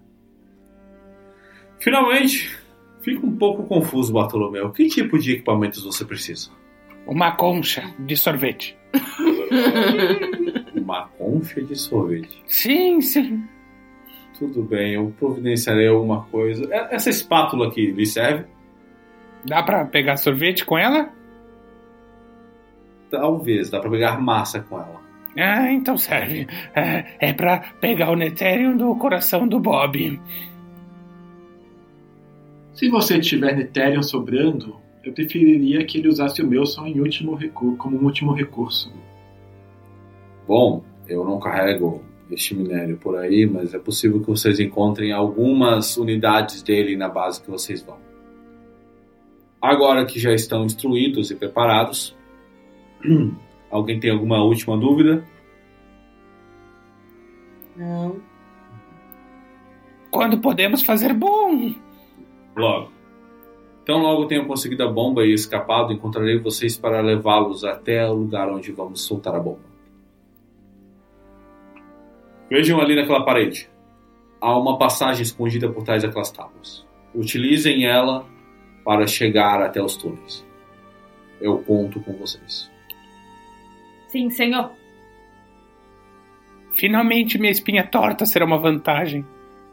[1.80, 2.56] Finalmente,
[3.02, 4.70] fico um pouco confuso, Bartolomeu.
[4.72, 6.50] Que tipo de equipamentos você precisa?
[7.08, 8.78] Uma concha de sorvete.
[10.76, 12.44] Uma concha de sorvete.
[12.48, 13.44] Sim, sim.
[14.38, 16.64] Tudo bem, eu providenciarei alguma coisa.
[16.66, 18.46] E- Essa espátula aqui lhe serve?
[19.46, 21.10] Dá pra pegar sorvete com ela?
[23.10, 25.02] Talvez, dá para pegar massa com ela.
[25.38, 26.48] Ah, então serve.
[26.76, 30.20] É, é pra pegar o Netérium do coração do Bob.
[32.74, 37.36] Se você tiver Netérium sobrando, eu preferiria que ele usasse o meu só em último
[37.36, 38.92] recurso, como um último recurso.
[40.48, 45.98] Bom, eu não carrego este minério por aí, mas é possível que vocês encontrem algumas
[45.98, 48.09] unidades dele na base que vocês vão.
[49.62, 52.16] Agora que já estão instruídos e preparados,
[53.70, 55.26] alguém tem alguma última dúvida?
[57.76, 58.22] Não.
[60.12, 61.74] Quando podemos fazer bom?
[62.56, 62.92] Logo.
[63.84, 68.48] Então, logo tenham conseguido a bomba e escapado, encontrarei vocês para levá-los até o lugar
[68.50, 69.68] onde vamos soltar a bomba.
[72.50, 73.70] Vejam ali naquela parede.
[74.42, 76.86] Há uma passagem escondida por trás daquelas tábuas.
[77.14, 78.26] Utilizem ela
[78.84, 80.46] para chegar até os túneis.
[81.40, 82.70] Eu conto com vocês.
[84.08, 84.72] Sim, senhor.
[86.76, 89.26] Finalmente minha espinha torta será uma vantagem.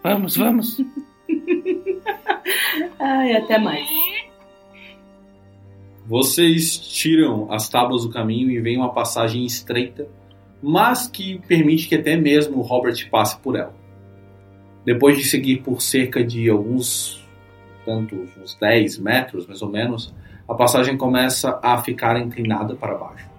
[0.02, 0.80] Vamos, vamos.
[2.98, 3.86] Ai, até mais.
[6.07, 10.09] Vocês tiram as tábuas do caminho e veem uma passagem estreita,
[10.62, 13.74] mas que permite que até mesmo o Robert passe por ela.
[14.84, 17.26] Depois de seguir por cerca de alguns
[17.87, 20.12] tantos, uns 10 metros mais ou menos,
[20.47, 23.30] a passagem começa a ficar inclinada para baixo.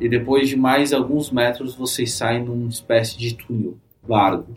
[0.00, 4.54] E depois de mais alguns metros, vocês saem numa espécie de túnel largo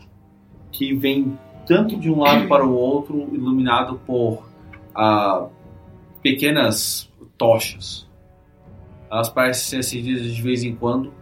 [0.72, 4.42] que vem tanto de um lado para o outro, iluminado por
[4.94, 5.46] ah,
[6.22, 8.08] pequenas tochas.
[9.10, 11.12] Elas parecem ser acendidas de vez em quando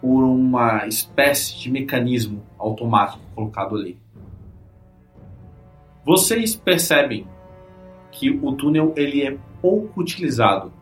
[0.00, 3.98] por uma espécie de mecanismo automático colocado ali.
[6.04, 7.26] Vocês percebem
[8.18, 10.72] que o túnel ele é pouco utilizado.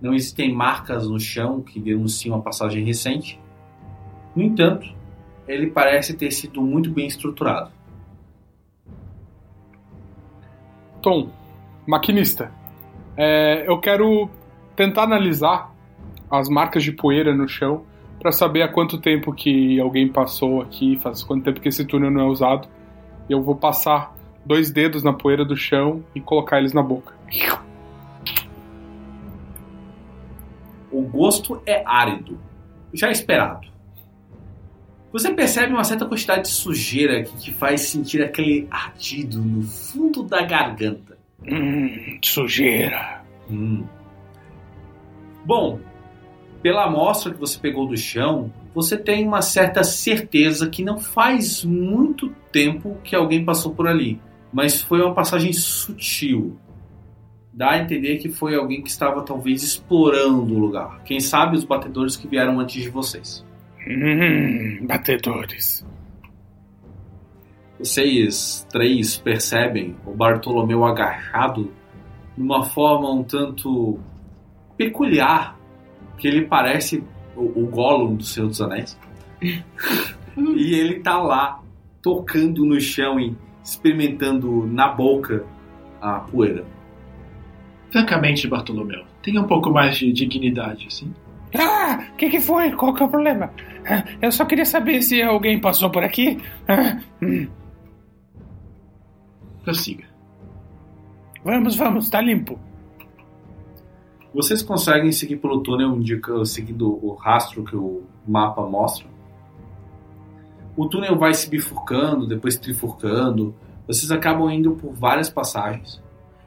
[0.00, 3.40] Não existem marcas no chão que denunciam a passagem recente
[4.34, 4.86] No entanto,
[5.46, 7.70] ele parece ter sido muito bem estruturado.
[11.00, 11.30] Tom,
[11.86, 12.50] maquinista,
[13.16, 14.28] é, eu quero
[14.74, 15.72] tentar analisar
[16.30, 17.84] as marcas de poeira no chão
[18.18, 22.10] para saber há quanto tempo que alguém passou aqui, faz quanto tempo que esse túnel
[22.10, 22.66] não é usado.
[23.28, 24.14] Eu vou passar
[24.44, 27.14] dois dedos na poeira do chão e colocar eles na boca.
[30.90, 32.38] O gosto é árido,
[32.92, 33.68] já esperado.
[35.12, 40.24] Você percebe uma certa quantidade de sujeira que te faz sentir aquele ardido no fundo
[40.24, 41.16] da garganta.
[41.46, 43.22] Hum, sujeira.
[43.48, 43.84] Hum.
[45.44, 45.78] Bom,
[46.62, 51.62] pela amostra que você pegou do chão, você tem uma certa certeza que não faz
[51.62, 54.20] muito tempo que alguém passou por ali,
[54.54, 56.56] mas foi uma passagem sutil.
[57.52, 61.02] Dá a entender que foi alguém que estava talvez explorando o lugar.
[61.02, 63.44] Quem sabe os batedores que vieram antes de vocês.
[63.86, 65.84] Hum, batedores.
[67.80, 71.72] Vocês três percebem o Bartolomeu agachado
[72.36, 73.98] de uma forma um tanto
[74.76, 75.58] peculiar,
[76.16, 77.02] que ele parece
[77.36, 78.96] o, o Gollum do Senhor dos Anéis.
[79.42, 81.60] e ele tá lá,
[82.00, 85.44] tocando no chão e experimentando na boca
[86.00, 86.64] a poeira.
[87.90, 91.12] Francamente, Bartolomeu, tenha um pouco mais de dignidade, assim.
[91.56, 92.72] Ah, o que, que foi?
[92.72, 93.50] Qual que é o problema?
[93.88, 96.38] Ah, Eu só queria saber se alguém passou por aqui.
[96.68, 97.46] Ah, hum,
[99.62, 100.04] Prossiga.
[101.44, 102.58] vamos, vamos, tá limpo.
[104.34, 109.06] Vocês conseguem seguir pelo túnel indica, seguindo o rastro que o mapa mostra?
[110.76, 113.54] O túnel vai se bifurcando, depois trifurcando.
[113.86, 116.02] Vocês acabam indo por várias passagens.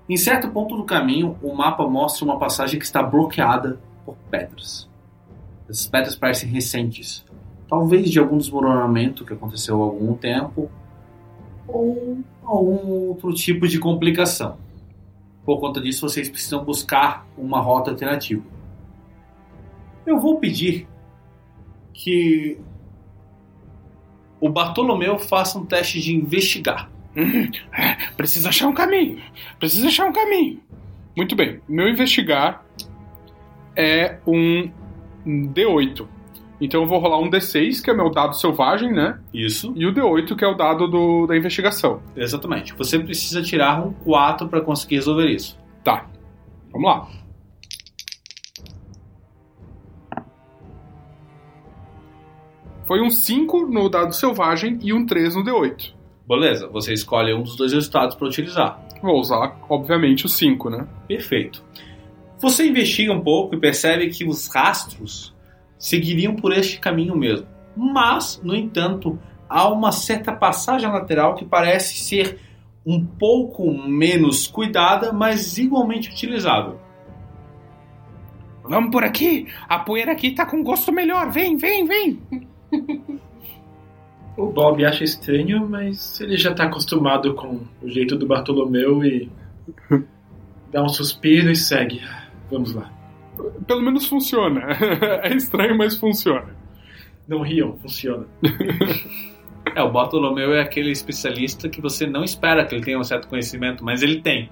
[0.09, 4.89] Em certo ponto do caminho, o mapa mostra uma passagem que está bloqueada por pedras.
[5.69, 7.25] Essas pedras parecem recentes,
[7.67, 10.69] talvez de algum desmoronamento que aconteceu há algum tempo,
[11.67, 14.57] ou algum outro tipo de complicação.
[15.45, 18.43] Por conta disso, vocês precisam buscar uma rota alternativa.
[20.05, 20.88] Eu vou pedir
[21.93, 22.59] que
[24.39, 26.89] o Bartolomeu faça um teste de investigar.
[27.15, 29.17] Hum, ah, Preciso achar um caminho.
[29.59, 30.59] Preciso achar um caminho.
[31.15, 32.63] Muito bem, meu investigar
[33.75, 34.69] é um
[35.25, 36.07] D8.
[36.59, 39.19] Então eu vou rolar um D6, que é meu dado selvagem, né?
[39.33, 39.71] Isso.
[39.75, 42.01] E o D8, que é o dado do- da investigação.
[42.15, 42.73] Exatamente.
[42.73, 45.57] Você precisa tirar um 4 para conseguir resolver isso.
[45.83, 46.07] Tá,
[46.71, 47.07] vamos lá.
[52.88, 55.93] Foi um 5 no dado selvagem e um 3 no D8.
[56.25, 58.81] Beleza, você escolhe um dos dois resultados para utilizar.
[59.01, 60.88] Vou usar, obviamente, o 5, né?
[61.05, 61.61] Perfeito.
[62.39, 65.35] Você investiga um pouco e percebe que os rastros
[65.77, 67.45] seguiriam por este caminho mesmo.
[67.75, 69.19] Mas, no entanto,
[69.49, 72.39] há uma certa passagem lateral que parece ser
[72.85, 76.79] um pouco menos cuidada, mas igualmente utilizável.
[78.63, 79.47] Vamos por aqui.
[79.67, 81.29] A poeira aqui tá com gosto melhor.
[81.29, 82.21] Vem, vem, vem.
[84.38, 89.32] O Bob acha estranho, mas ele já tá acostumado com o jeito do Bartolomeu e
[90.72, 92.03] dá um suspiro e segue.
[92.51, 92.93] Vamos lá.
[93.65, 94.78] Pelo menos funciona.
[95.24, 96.55] é estranho, mas funciona.
[97.28, 98.28] Não riam, funciona.
[99.76, 103.28] É, o Bartolomeu é aquele especialista que você não espera que ele tenha um certo
[103.28, 104.51] conhecimento, mas ele tem.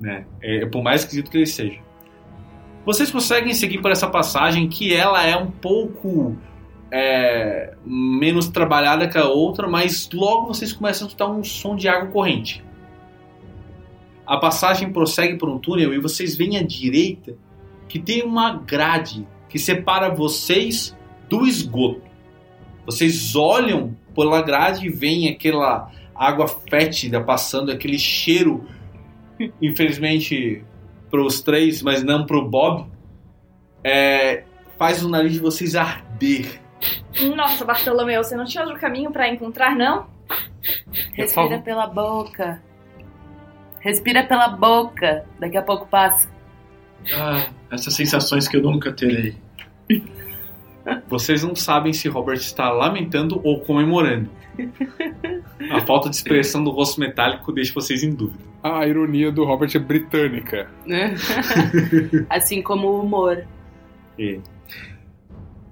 [0.00, 0.26] Né?
[0.42, 1.78] É, por mais esquisito que ele seja.
[2.86, 6.36] Vocês conseguem seguir por essa passagem que ela é um pouco
[6.96, 11.88] é, menos trabalhada que a outra, mas logo vocês começam a escutar um som de
[11.88, 12.64] água corrente.
[14.24, 17.36] A passagem prossegue por um túnel e vocês veem à direita
[17.88, 20.96] que tem uma grade que separa vocês
[21.28, 22.08] do esgoto.
[22.86, 28.68] Vocês olham pela grade e veem aquela água fétida passando, aquele cheiro,
[29.60, 30.64] infelizmente
[31.10, 32.86] para os três, mas não para o Bob,
[33.82, 34.44] é,
[34.78, 36.62] faz o nariz de vocês arder.
[37.36, 40.06] Nossa, Bartolomeu, você não tinha outro caminho pra encontrar, não?
[41.12, 42.62] Respira pela boca.
[43.80, 45.24] Respira pela boca.
[45.38, 46.28] Daqui a pouco passa.
[47.14, 49.36] Ah, essas sensações que eu nunca terei.
[51.08, 54.30] Vocês não sabem se Robert está lamentando ou comemorando.
[55.70, 58.44] A falta de expressão do rosto metálico deixa vocês em dúvida.
[58.62, 60.70] A ironia do Robert é britânica.
[60.86, 61.14] né?
[62.30, 63.44] assim como o humor.
[64.18, 64.40] E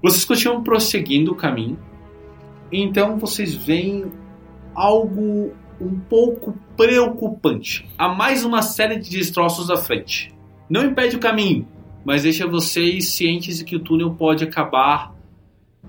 [0.03, 1.79] vocês continuam prosseguindo o caminho.
[2.73, 4.11] Então vocês veem
[4.75, 7.89] algo um pouco preocupante.
[7.97, 10.35] Há mais uma série de destroços à frente.
[10.69, 11.69] Não impede o caminho,
[12.05, 15.15] mas deixa vocês cientes de que o túnel pode acabar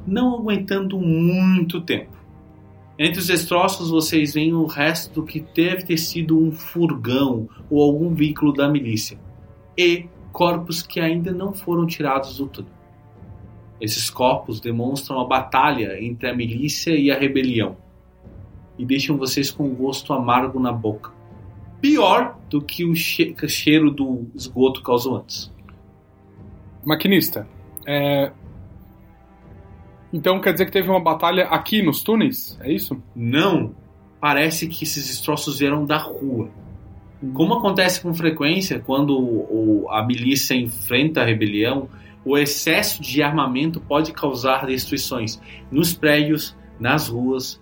[0.06, 2.18] não aguentando muito tempo.
[3.00, 7.82] Entre os destroços vocês veem o resto do que deve ter sido um furgão ou
[7.82, 9.18] algum veículo da milícia
[9.76, 12.83] e corpos que ainda não foram tirados do túnel.
[13.82, 17.76] Esses corpos demonstram a batalha entre a milícia e a rebelião
[18.78, 21.12] e deixam vocês com um gosto amargo na boca.
[21.82, 25.52] Pior do que o che- cheiro do esgoto causou antes.
[26.86, 27.48] Maquinista,
[27.86, 28.32] é...
[30.12, 32.58] Então quer dizer que teve uma batalha aqui nos túneis?
[32.62, 33.02] É isso?
[33.16, 33.74] Não,
[34.20, 36.50] parece que esses destroços vieram da rua.
[37.34, 41.90] Como acontece com frequência quando o- a milícia enfrenta a rebelião,
[42.26, 47.62] o excesso de armamento pode causar destruições nos prédios, nas ruas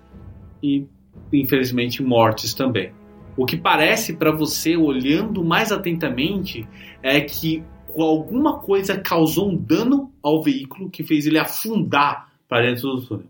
[0.62, 0.86] e,
[1.34, 2.92] infelizmente, mortes também.
[3.36, 6.68] O que parece para você, olhando mais atentamente,
[7.02, 7.64] é que
[7.98, 13.26] alguma coisa causou um dano ao veículo que fez ele afundar para dentro do túnel.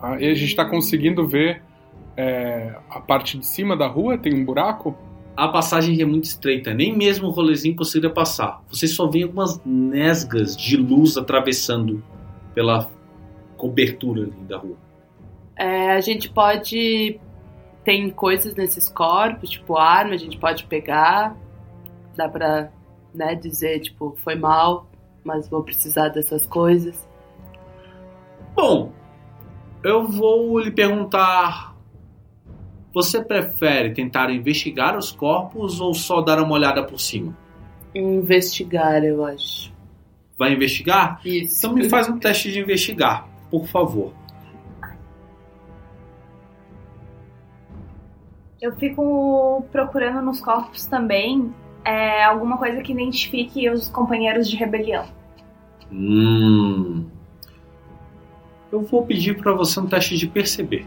[0.00, 1.62] Ah, e a gente tá conseguindo ver
[2.16, 4.18] é, a parte de cima da rua?
[4.18, 4.96] Tem um buraco?
[5.36, 8.62] A passagem é muito estreita, nem mesmo o rolezinho conseguiria passar.
[8.68, 12.02] Você só vê algumas nesgas de luz atravessando
[12.54, 12.90] pela
[13.56, 14.76] cobertura ali da rua.
[15.54, 17.20] É, a gente pode.
[17.84, 21.36] Tem coisas nesses corpos, tipo arma, a gente pode pegar.
[22.16, 22.70] Dá pra
[23.14, 24.88] né, dizer, tipo, foi mal,
[25.22, 27.06] mas vou precisar dessas coisas.
[28.54, 28.90] Bom,
[29.84, 31.75] eu vou lhe perguntar:
[32.96, 37.36] você prefere tentar investigar os corpos ou só dar uma olhada por cima?
[37.94, 39.70] Investigar, eu acho.
[40.38, 41.20] Vai investigar?
[41.22, 41.58] Isso.
[41.58, 44.14] Então me faz um teste de investigar, por favor.
[48.62, 55.04] Eu fico procurando nos corpos também é, alguma coisa que identifique os companheiros de rebelião.
[55.92, 57.04] Hum.
[58.72, 60.86] Eu vou pedir para você um teste de perceber.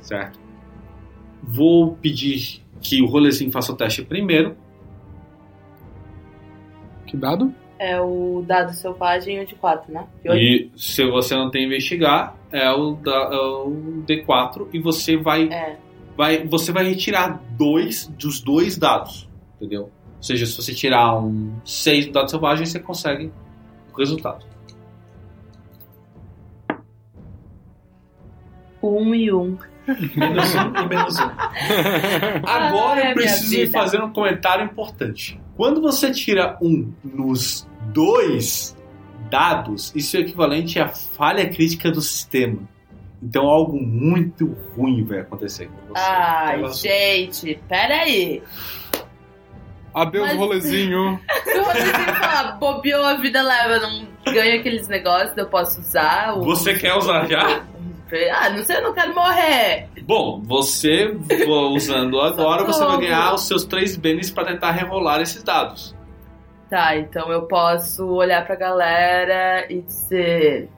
[0.00, 0.41] Certo?
[1.42, 4.56] Vou pedir que o rolezinho faça o teste primeiro.
[7.06, 7.52] Que dado?
[7.78, 10.06] É o dado selvagem o de 4, né?
[10.22, 10.30] De.
[10.30, 15.48] E se você não tem investigar, é o, da, é o D4 e você vai,
[15.48, 15.76] É.
[16.16, 19.90] vai você vai retirar dois dos dois dados, entendeu?
[20.16, 23.32] Ou seja, se você tirar um 6 do dado selvagem, você consegue
[23.92, 24.46] o resultado.
[28.80, 29.56] Um e um.
[29.86, 31.30] Menos um e menos um.
[32.46, 35.40] Agora Ai, eu preciso fazer um comentário importante.
[35.56, 38.76] Quando você tira um nos dois
[39.30, 42.58] dados, isso é equivalente à falha crítica do sistema.
[43.22, 46.00] Então algo muito ruim vai acontecer com você.
[46.00, 48.42] Ai, Ela- gente, peraí.
[49.94, 51.20] Adeus, Mas- rolezinho.
[51.44, 56.34] Se o Rodrigo falar, bobeou a vida leva, não ganho aqueles negócios, eu posso usar.
[56.38, 57.62] o- Você quer usar já?
[58.30, 59.88] Ah, não sei, eu não quero morrer.
[60.02, 61.08] Bom, você
[61.46, 65.94] vo- usando agora, você vai ganhar os seus três bens para tentar rerolar esses dados.
[66.68, 70.68] Tá, então eu posso olhar pra galera e dizer.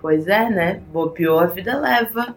[0.00, 0.82] Pois é, né?
[0.92, 2.34] Bobeou a vida leva.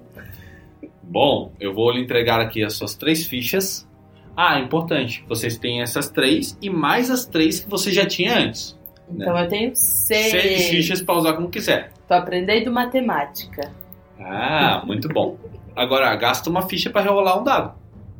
[1.01, 3.87] Bom, eu vou lhe entregar aqui as suas três fichas.
[4.35, 8.77] Ah, importante, vocês têm essas três e mais as três que você já tinha antes.
[9.09, 10.31] Então eu tenho seis.
[10.31, 11.91] Seis fichas para usar como quiser.
[12.07, 13.71] Tô aprendendo matemática.
[14.19, 15.37] Ah, muito bom.
[15.75, 17.73] Agora, gasta uma ficha para rerolar um dado.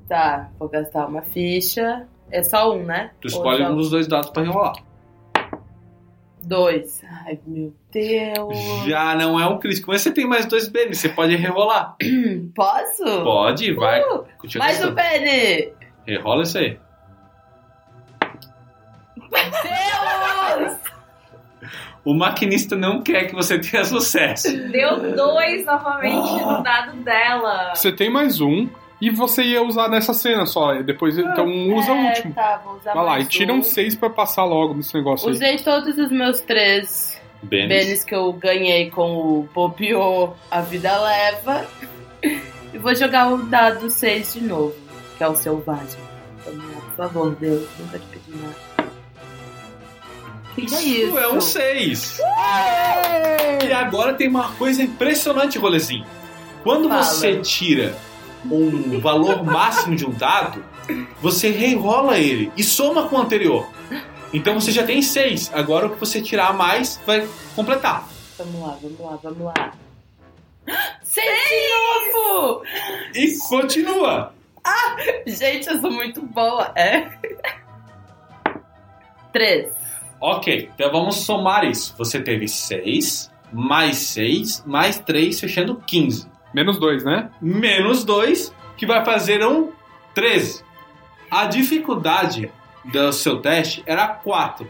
[0.07, 2.07] Tá, vou gastar uma ficha.
[2.31, 3.11] É só um, né?
[3.21, 4.73] Tu escolhe um dos dois dados para rerolar.
[6.43, 7.01] Dois.
[7.25, 8.85] Ai, meu Deus.
[8.85, 11.95] Já não é um crítico, mas você tem mais dois bens, você pode rerolar.
[12.53, 13.23] Posso?
[13.23, 14.01] Pode, vai.
[14.01, 14.25] Uh,
[14.57, 15.71] mais um pene!
[16.05, 16.77] Rerola isso aí.
[22.05, 24.51] O maquinista não quer que você tenha sucesso.
[24.69, 26.57] Deu dois novamente Ah.
[26.57, 27.73] no dado dela.
[27.75, 28.67] Você tem mais um
[28.99, 30.73] e você ia usar nessa cena só.
[30.81, 32.33] Depois, então usa o É, último.
[32.33, 33.63] Tá, vou usar Vai lá, e tira um.
[33.63, 35.33] 6 pra passar logo nesse negócio aí.
[35.35, 37.69] Usei todos os meus três Bênis.
[37.69, 41.65] bens que eu ganhei com o Popiô A Vida Leva.
[42.73, 44.75] E vou jogar o dado 6 de novo,
[45.17, 46.01] que é o selvagem.
[46.45, 46.51] Lá,
[46.87, 48.72] por favor, Deus, nunca te pedi nada.
[50.53, 51.17] O que, que é isso?
[51.17, 52.19] é um 6.
[53.67, 56.05] E agora tem uma coisa impressionante, Rolezinho.
[56.63, 57.03] Quando Fala.
[57.03, 57.97] você tira
[58.45, 60.63] um valor máximo de um dado,
[61.19, 63.67] você rerola ele e soma com o anterior.
[64.31, 65.51] Então você já tem 6.
[65.53, 68.07] Agora o que você tirar a mais vai completar.
[68.37, 69.73] Vamos lá, vamos lá, vamos lá.
[71.03, 72.63] Seis de novo!
[73.13, 74.33] E continua.
[75.27, 76.71] Gente, eu sou muito boa.
[76.75, 77.09] É?
[79.31, 79.82] Três.
[80.25, 81.93] Ok, então vamos somar isso.
[81.97, 86.27] Você teve 6 mais 6, mais 3, fechando 15.
[86.53, 87.29] Menos dois, né?
[87.41, 89.71] Menos 2, que vai fazer um
[90.15, 90.63] 13.
[91.29, 92.49] A dificuldade
[92.85, 94.65] do seu teste era 4,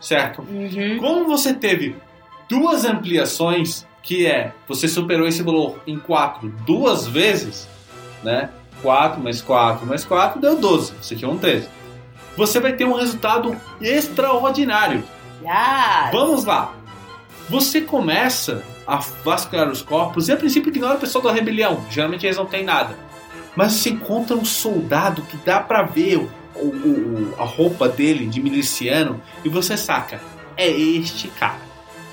[0.00, 0.42] certo?
[0.42, 0.96] Uhum.
[0.98, 1.96] Como você teve
[2.48, 7.68] duas ampliações, que é você superou esse valor em 4 duas vezes,
[8.22, 8.48] né?
[8.80, 10.92] 4 mais 4 mais 4 deu 12.
[11.02, 11.68] Você tinha um 13.
[12.36, 15.04] Você vai ter um resultado extraordinário.
[15.42, 16.10] Yes.
[16.12, 16.74] Vamos lá.
[17.48, 21.84] Você começa a vasculhar os corpos e a princípio ignora o pessoal da rebelião.
[21.90, 22.96] Geralmente eles não têm nada.
[23.56, 28.26] Mas você encontra um soldado que dá pra ver o, o- o- a roupa dele
[28.26, 30.20] de miliciano e você saca.
[30.56, 31.60] É este cara.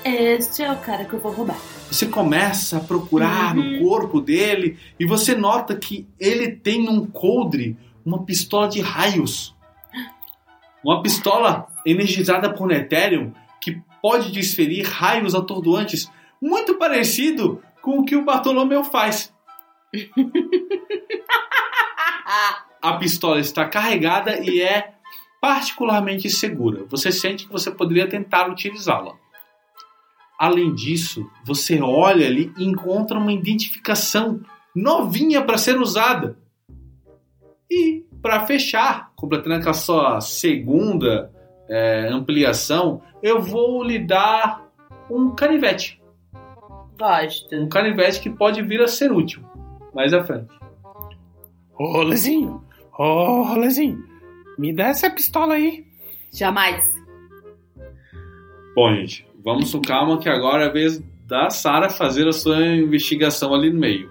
[0.04, 1.56] Este é o cara que eu vou roubar.
[1.90, 7.76] Você começa a procurar no corpo dele e você nota que ele tem um coldre,
[8.04, 9.54] uma pistola de raios.
[10.84, 16.10] Uma pistola energizada por Netérium que pode desferir raios atordoantes,
[16.40, 19.32] muito parecido com o que o Bartolomeu faz.
[22.82, 24.94] A pistola está carregada e é
[25.40, 26.84] particularmente segura.
[26.88, 29.14] Você sente que você poderia tentar utilizá-la.
[30.36, 34.40] Além disso, você olha ali e encontra uma identificação
[34.74, 36.36] novinha para ser usada.
[37.70, 41.30] E para fechar, completando aquela sua segunda
[41.68, 44.68] é, ampliação, eu vou lhe dar
[45.08, 46.02] um canivete.
[46.98, 47.54] Gosto.
[47.54, 49.40] Um canivete que pode vir a ser útil
[49.94, 50.48] mais à frente.
[51.78, 52.64] Ô, Rolezinho,
[52.98, 54.02] ô, Rolezinho,
[54.58, 55.86] me dá essa pistola aí.
[56.32, 56.82] Jamais.
[58.74, 62.60] Bom, gente, vamos com calma que agora é a vez da Sara fazer a sua
[62.66, 64.10] investigação ali no meio.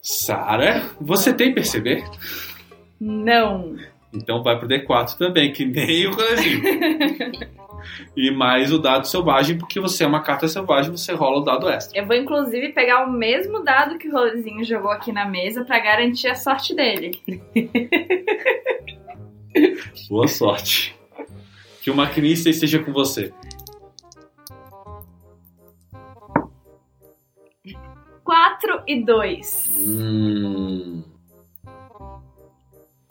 [0.00, 2.04] Sara, você tem perceber?
[3.00, 3.76] Não.
[4.12, 6.62] Então vai pro D4 também, que nem o colezinho.
[8.16, 11.68] e mais o dado selvagem, porque você é uma carta selvagem, você rola o dado
[11.68, 11.98] extra.
[11.98, 15.78] Eu vou inclusive pegar o mesmo dado que o Rolezinho jogou aqui na mesa pra
[15.78, 17.20] garantir a sorte dele.
[20.08, 20.96] Boa sorte.
[21.82, 23.32] Que o maquinista esteja com você.
[28.24, 29.70] 4 e 2.
[29.80, 31.02] Hum.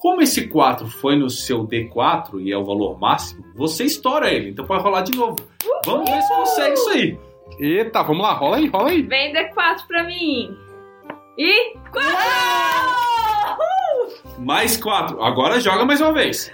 [0.10, 4.50] Como esse 4 foi no seu D4 e é o valor máximo, você estoura ele.
[4.50, 5.36] Então pode rolar de novo.
[5.86, 7.20] Vamos ver se consegue isso aí.
[7.60, 9.04] Eita, vamos lá, rola aí, rola aí.
[9.04, 10.50] Vem D4 pra mim.
[11.38, 12.04] E 4!
[14.40, 15.22] Mais 4.
[15.22, 16.52] Agora joga mais uma vez.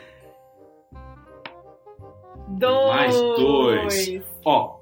[2.50, 2.88] Dois.
[2.90, 4.22] Mais dois.
[4.44, 4.80] Ó,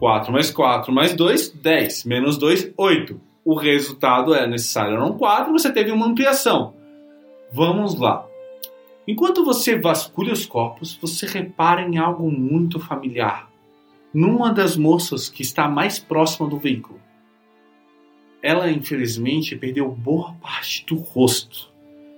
[0.00, 2.04] 4 mais 4 mais 2, 10.
[2.04, 3.20] Menos 2, 8.
[3.44, 6.76] O resultado é necessário eram 4, você teve uma ampliação.
[7.50, 8.26] Vamos lá.
[9.06, 13.50] Enquanto você vasculha os corpos, você repara em algo muito familiar.
[14.12, 17.00] Numa das moças que está mais próxima do veículo.
[18.42, 21.72] Ela, infelizmente, perdeu boa parte do rosto.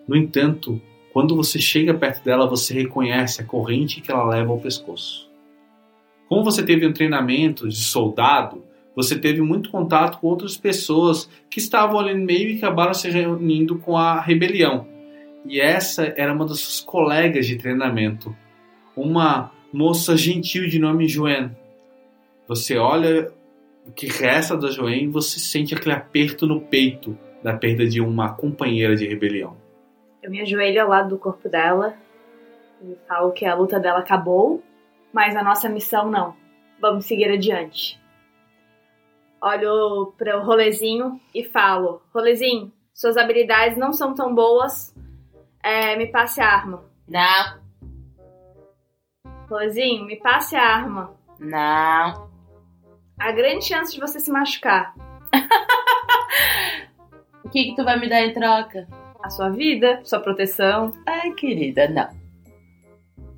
[0.06, 4.58] No entanto, quando você chega perto dela, você reconhece a corrente que ela leva ao
[4.58, 5.30] pescoço.
[6.28, 8.64] Como você teve um treinamento de soldado,
[8.96, 13.08] você teve muito contato com outras pessoas que estavam ali no meio e acabaram se
[13.08, 14.86] reunindo com a rebelião.
[15.44, 18.36] E essa era uma das suas colegas de treinamento,
[18.96, 21.56] uma moça gentil de nome Joanne.
[22.46, 23.32] Você olha
[23.86, 28.00] o que resta da Joanne e você sente aquele aperto no peito da perda de
[28.00, 29.56] uma companheira de rebelião.
[30.22, 31.94] Eu me ajoelho ao lado do corpo dela
[32.82, 34.62] e falo que a luta dela acabou,
[35.12, 36.34] mas a nossa missão não.
[36.80, 38.00] Vamos seguir adiante.
[39.40, 44.94] Olho para o rolezinho e falo: Rolezinho, suas habilidades não são tão boas.
[45.62, 46.84] É, me passe a arma.
[47.08, 47.60] Não,
[49.50, 51.12] Rolezinho, me passe a arma.
[51.38, 52.30] não.
[53.18, 54.94] Há grande chance de você se machucar.
[57.42, 58.86] O que, que tu vai me dar em troca?
[59.20, 60.92] A sua vida, sua proteção.
[61.04, 62.08] Ai, querida, não.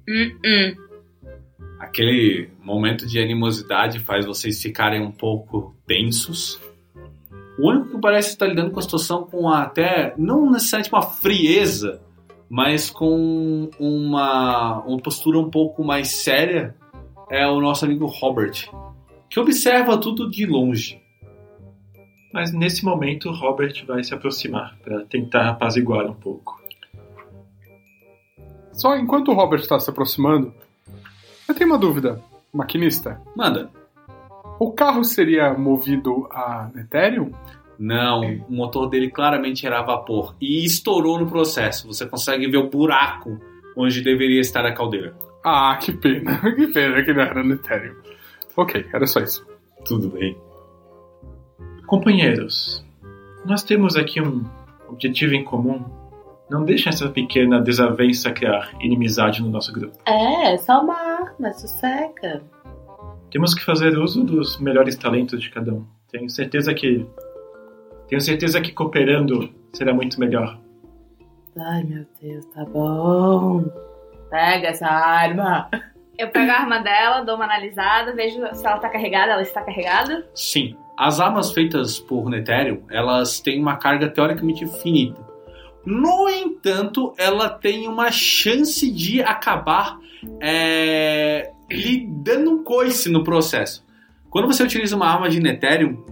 [0.06, 0.74] Hum, hum.
[1.80, 6.60] Aquele momento de animosidade faz vocês ficarem um pouco tensos.
[7.58, 12.02] O único que parece estar lidando com a situação com até, não necessariamente uma frieza,
[12.52, 16.76] mas com uma, uma postura um pouco mais séria,
[17.30, 18.68] é o nosso amigo Robert,
[19.30, 21.00] que observa tudo de longe.
[22.30, 26.60] Mas nesse momento, Robert vai se aproximar para tentar apaziguar um pouco.
[28.74, 30.52] Só enquanto o Robert está se aproximando,
[31.48, 32.22] eu tenho uma dúvida,
[32.52, 33.18] maquinista.
[33.34, 33.70] Manda.
[34.60, 37.32] O carro seria movido a Ethereum?
[37.82, 41.88] Não, o motor dele claramente era a vapor e estourou no processo.
[41.88, 43.40] Você consegue ver o buraco
[43.76, 45.16] onde deveria estar a caldeira.
[45.44, 47.96] Ah, que pena, que pena que não era no Ethereum.
[48.56, 49.44] Ok, era só isso.
[49.84, 50.38] Tudo bem.
[51.88, 52.86] Companheiros,
[53.44, 54.44] nós temos aqui um
[54.88, 55.84] objetivo em comum.
[56.48, 59.98] Não deixem essa pequena desavença criar inimizade no nosso grupo.
[60.06, 62.44] É, só uma arma, sossega.
[63.32, 65.84] Temos que fazer uso dos melhores talentos de cada um.
[66.12, 67.04] Tenho certeza que.
[68.12, 70.58] Tenho certeza que cooperando será muito melhor.
[71.58, 73.64] Ai, meu Deus, tá bom.
[74.28, 75.70] Pega essa arma.
[76.18, 79.62] Eu pego a arma dela, dou uma analisada, vejo se ela tá carregada, ela está
[79.62, 80.28] carregada.
[80.34, 80.76] Sim.
[80.94, 85.26] As armas feitas por Netérium, elas têm uma carga teoricamente finita.
[85.82, 89.98] No entanto, ela tem uma chance de acabar
[90.38, 93.82] é, lhe dando um coice no processo.
[94.28, 96.04] Quando você utiliza uma arma de Netérium,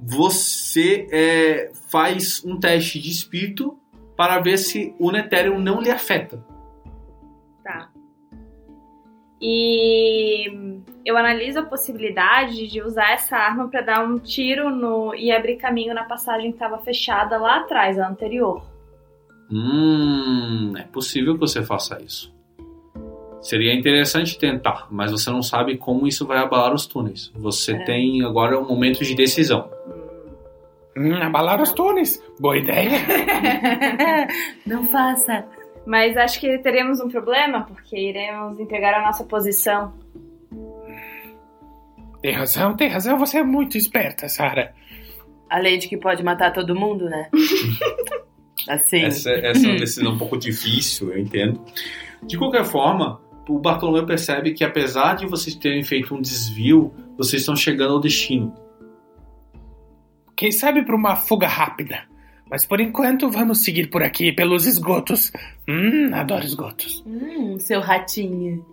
[0.00, 3.78] você é, faz um teste de espírito
[4.16, 6.44] para ver se o Netérium não lhe afeta.
[7.62, 7.90] Tá.
[9.40, 10.50] E
[11.04, 15.56] eu analiso a possibilidade de usar essa arma para dar um tiro no e abrir
[15.56, 18.62] caminho na passagem que estava fechada lá atrás, a anterior.
[19.50, 22.36] Hum, é possível que você faça isso.
[23.40, 27.30] Seria interessante tentar, mas você não sabe como isso vai abalar os túneis.
[27.36, 27.84] Você É.
[27.84, 29.70] tem agora um momento de decisão.
[30.98, 32.20] Hum, abalar os túneis.
[32.40, 32.90] Boa ideia.
[34.66, 35.46] Não faça.
[35.86, 39.94] Mas acho que teremos um problema, porque iremos entregar a nossa posição.
[42.20, 43.16] Tem razão, tem razão.
[43.18, 44.74] Você é muito esperta, Sara.
[45.48, 47.30] Além de que pode matar todo mundo, né?
[48.68, 49.04] Assim.
[49.04, 51.64] Essa, essa é uma decisão um pouco difícil, eu entendo.
[52.24, 57.40] De qualquer forma, o Bartolomeu percebe que apesar de vocês terem feito um desvio, vocês
[57.40, 58.52] estão chegando ao destino.
[60.38, 62.04] Quem sabe para uma fuga rápida.
[62.48, 65.32] Mas por enquanto vamos seguir por aqui pelos esgotos.
[65.68, 67.02] Hum, adoro esgotos.
[67.04, 68.64] Hum, seu ratinho.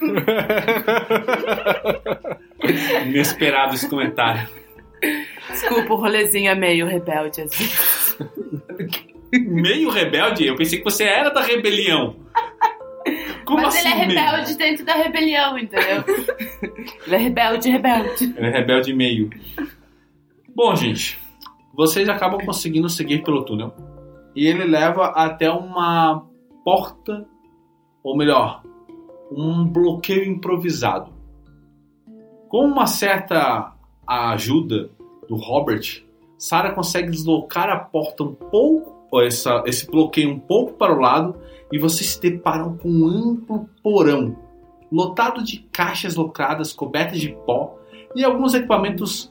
[3.06, 4.48] Inesperado esse comentário.
[5.50, 8.16] Desculpa, o rolezinho é meio rebelde às vezes.
[9.32, 10.46] Meio rebelde?
[10.46, 12.16] Eu pensei que você era da rebelião.
[13.44, 13.90] Como Mas assim?
[13.90, 14.20] ele é meio?
[14.20, 16.02] rebelde dentro da rebelião, entendeu?
[17.06, 18.34] ele é rebelde, rebelde.
[18.34, 19.28] Ele é rebelde meio.
[20.56, 21.18] Bom, gente,
[21.74, 23.74] vocês acabam conseguindo seguir pelo túnel.
[24.34, 26.24] E ele leva até uma
[26.64, 27.26] porta,
[28.02, 28.62] ou melhor,
[29.30, 31.12] um bloqueio improvisado.
[32.48, 33.74] Com uma certa
[34.06, 34.88] ajuda
[35.28, 36.02] do Robert,
[36.38, 40.98] Sarah consegue deslocar a porta um pouco, ou essa, esse bloqueio um pouco para o
[40.98, 41.36] lado,
[41.70, 44.34] e vocês se deparam com um amplo porão,
[44.90, 47.78] lotado de caixas lacradas cobertas de pó
[48.14, 49.30] e alguns equipamentos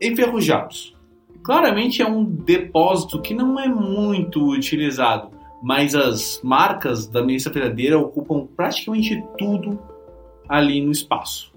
[0.00, 0.94] enferrujados.
[1.42, 5.30] Claramente é um depósito que não é muito utilizado,
[5.62, 9.78] mas as marcas da milícia verdadeira ocupam praticamente tudo
[10.48, 11.52] ali no espaço.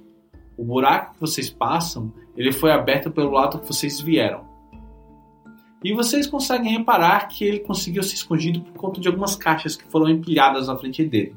[0.57, 4.45] O buraco que vocês passam, ele foi aberto pelo lado que vocês vieram.
[5.83, 9.85] E vocês conseguem reparar que ele conseguiu ser escondido por conta de algumas caixas que
[9.85, 11.35] foram empilhadas na frente dele.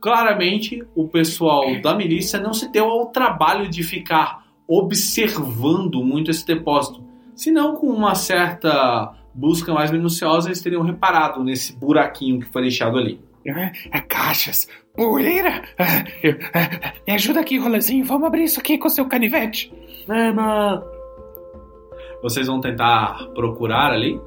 [0.00, 6.46] Claramente, o pessoal da milícia não se deu ao trabalho de ficar observando muito esse
[6.46, 7.04] depósito.
[7.34, 12.96] Senão, com uma certa busca mais minuciosa, eles teriam reparado nesse buraquinho que foi deixado
[12.96, 13.20] ali.
[13.48, 14.68] Ah, ah, caixas.
[14.94, 15.62] Poeira.
[15.78, 16.04] Ah,
[16.54, 18.04] ah, me ajuda aqui, rolezinho.
[18.04, 19.72] Vamos abrir isso aqui com seu canivete.
[20.06, 20.84] Vamos!
[22.22, 24.18] Vocês vão tentar procurar ali?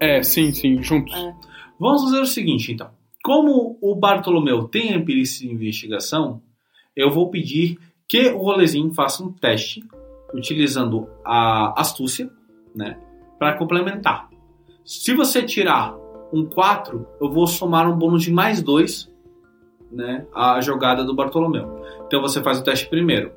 [0.00, 1.14] É, sim, sim, juntos.
[1.14, 1.34] É.
[1.78, 2.90] Vamos fazer o seguinte, então.
[3.22, 6.42] Como o Bartolomeu tem a perícia de investigação,
[6.96, 7.78] eu vou pedir
[8.08, 9.82] que o rolezinho faça um teste
[10.32, 12.30] utilizando a astúcia,
[12.74, 12.98] né,
[13.38, 14.28] para complementar.
[14.84, 15.94] Se você tirar
[16.32, 19.10] um 4, eu vou somar um bônus de mais 2,
[19.90, 21.82] né, à jogada do Bartolomeu.
[22.06, 23.32] Então você faz o teste primeiro,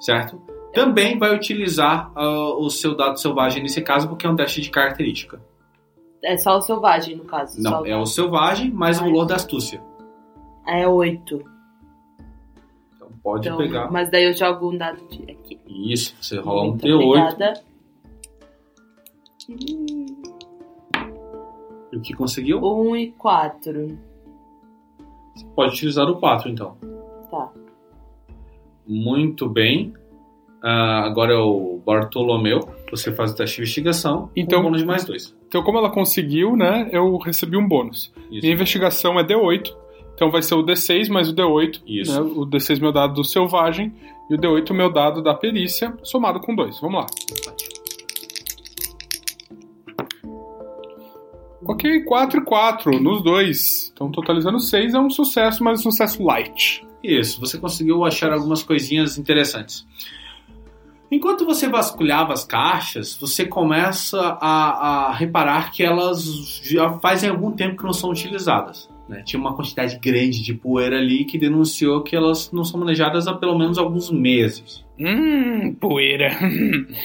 [0.00, 0.40] certo?
[0.74, 4.68] Também vai utilizar ah, o seu dado selvagem nesse caso, porque é um teste de
[4.68, 5.40] característica.
[6.22, 7.62] É só o selvagem, no caso.
[7.62, 7.86] Não, só...
[7.86, 9.80] é o selvagem mais o valor da astúcia.
[10.66, 11.42] É oito.
[13.06, 13.90] Então pode Então, pegar.
[13.90, 15.58] Mas daí eu jogo um dado de aqui.
[15.66, 17.54] Isso, você rola um Muito T8 obrigada.
[21.92, 22.58] e o que conseguiu?
[22.64, 23.98] Um e quatro.
[25.34, 26.76] Você pode utilizar o 4 então.
[27.30, 27.50] Tá.
[28.86, 29.92] Muito bem.
[30.62, 32.60] Ah, agora é o Bartolomeu.
[32.90, 34.30] Você faz o teste de investigação.
[34.34, 35.36] Então- com um bônus de mais 2.
[35.46, 38.12] Então, como ela conseguiu, né, eu recebi um bônus.
[38.30, 38.40] Isso.
[38.42, 39.74] Minha investigação é D8,
[40.16, 41.82] então vai ser o D6 mais o D8.
[41.86, 42.12] Isso.
[42.12, 43.92] né, o D6 meu dado do selvagem
[44.30, 46.80] e o D8 meu dado da perícia, somado com 2.
[46.80, 47.06] Vamos lá.
[51.66, 53.90] Ok, 4 e 4 nos dois.
[53.92, 56.86] Então, totalizando 6 é um sucesso, mas um sucesso light.
[57.02, 59.86] Isso, você conseguiu achar algumas coisinhas interessantes.
[61.10, 66.24] Enquanto você vasculhava as caixas, você começa a, a reparar que elas
[66.62, 68.88] já fazem algum tempo que não são utilizadas.
[69.08, 69.22] Né?
[69.22, 73.34] Tinha uma quantidade grande de poeira ali que denunciou que elas não são manejadas há
[73.34, 74.84] pelo menos alguns meses.
[74.98, 76.30] Hum, poeira.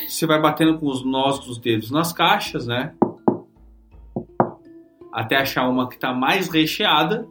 [0.07, 2.93] Você vai batendo com os nós dos dedos nas caixas, né?
[5.13, 7.27] Até achar uma que está mais recheada.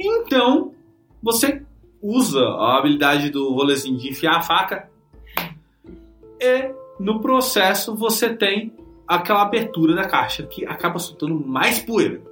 [0.00, 0.72] Então,
[1.22, 1.62] você
[2.02, 4.88] usa a habilidade do rolezinho de enfiar a faca.
[6.40, 8.72] E no processo você tem
[9.06, 12.22] aquela abertura da caixa que acaba soltando mais poeira.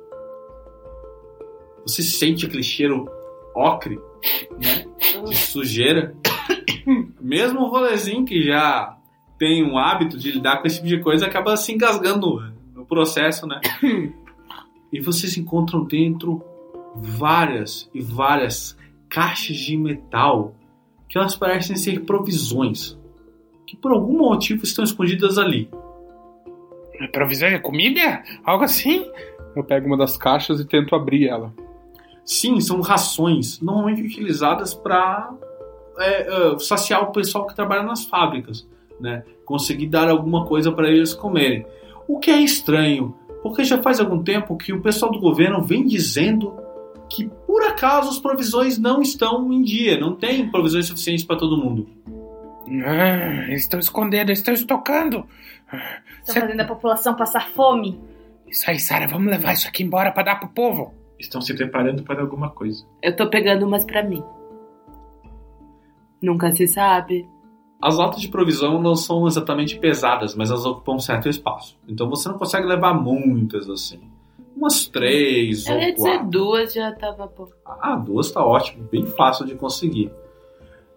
[1.87, 3.09] Você sente aquele cheiro
[3.55, 3.99] ocre,
[4.61, 4.85] né?
[5.27, 6.15] De sujeira.
[7.21, 8.97] Mesmo o rolezinho que já
[9.39, 12.41] tem um hábito de lidar com esse tipo de coisa acaba se engasgando
[12.75, 13.61] no processo, né?
[14.93, 16.43] E vocês encontram dentro
[16.97, 18.77] várias e várias
[19.09, 20.55] caixas de metal
[21.09, 22.99] que elas parecem ser provisões
[23.67, 25.69] que por algum motivo estão escondidas ali.
[27.13, 28.23] Provisão de comida?
[28.43, 29.07] Algo assim?
[29.55, 31.53] Eu pego uma das caixas e tento abrir ela.
[32.31, 35.33] Sim, são rações normalmente utilizadas para
[36.61, 38.69] saciar o pessoal que trabalha nas fábricas,
[39.01, 39.25] né?
[39.47, 41.67] Conseguir dar alguma coisa para eles comerem.
[42.07, 45.87] O que é estranho, porque já faz algum tempo que o pessoal do governo vem
[45.87, 46.55] dizendo
[47.09, 51.57] que por acaso as provisões não estão em dia, não tem provisões suficientes para todo
[51.57, 51.89] mundo.
[52.85, 55.25] Ah, estão escondendo, estão estocando.
[56.21, 57.99] Estão Cê- fazendo a população passar fome.
[58.47, 60.95] Isso aí, Sara, vamos levar isso aqui embora pra dar pro povo.
[61.19, 62.85] Estão se preparando para alguma coisa.
[63.03, 64.23] Eu tô pegando umas pra mim.
[66.23, 67.29] Nunca se sabe.
[67.81, 71.79] As latas de provisão não são exatamente pesadas, mas elas ocupam um certo espaço.
[71.89, 74.01] Então você não consegue levar muitas assim.
[74.57, 76.29] Umas três Eu ia ou dizer quatro.
[76.31, 77.47] duas, já tava bom.
[77.65, 80.11] Ah, duas tá ótimo, bem fácil de conseguir.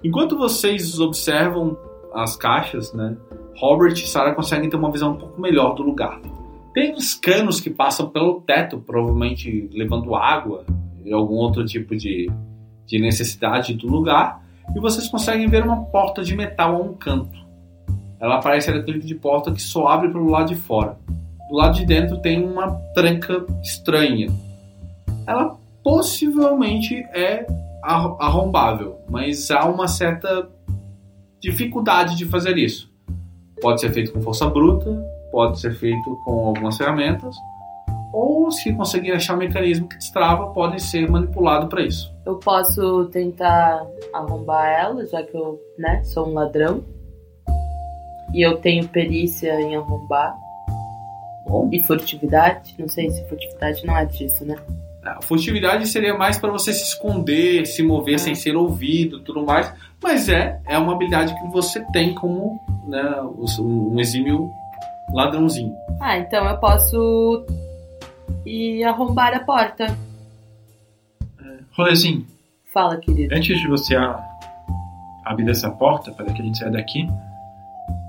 [0.04, 1.78] Enquanto vocês observam
[2.14, 3.16] as caixas, né?
[3.58, 6.20] Robert e Sarah conseguem ter uma visão um pouco melhor do lugar.
[6.74, 10.66] Tem uns canos que passam pelo teto, provavelmente levando água
[11.04, 12.30] e algum outro tipo de,
[12.86, 14.42] de necessidade do lugar.
[14.76, 17.40] E vocês conseguem ver uma porta de metal a um canto.
[18.20, 20.98] Ela parece aquele tipo de porta que só abre pelo lado de fora.
[21.50, 24.28] Do lado de dentro tem uma tranca estranha.
[25.28, 27.46] Ela possivelmente é
[27.84, 30.48] arro- arrombável, mas há uma certa
[31.42, 32.90] dificuldade de fazer isso.
[33.60, 37.36] Pode ser feito com força bruta, pode ser feito com algumas ferramentas,
[38.12, 42.14] ou se conseguir achar um mecanismo que destrava, pode ser manipulado para isso.
[42.26, 46.84] Eu posso tentar arrombar ela, já que eu, né, sou um ladrão.
[48.34, 50.36] E eu tenho perícia em arrombar.
[51.48, 52.76] Bom, E furtividade.
[52.78, 54.56] Não sei se furtividade não é disso, né?
[55.04, 59.74] a furtividade seria mais para você se esconder, se mover sem ser ouvido, tudo mais,
[60.02, 63.20] mas é é uma habilidade que você tem como né,
[63.60, 64.52] um exímio
[65.14, 65.74] ladrãozinho.
[66.00, 67.46] Ah, então eu posso
[68.46, 69.96] ir arrombar a porta.
[71.78, 72.26] Rolezinho,
[72.74, 73.34] Fala, querido.
[73.34, 74.20] antes de você a-
[75.26, 77.08] abrir essa porta para que a gente saia daqui,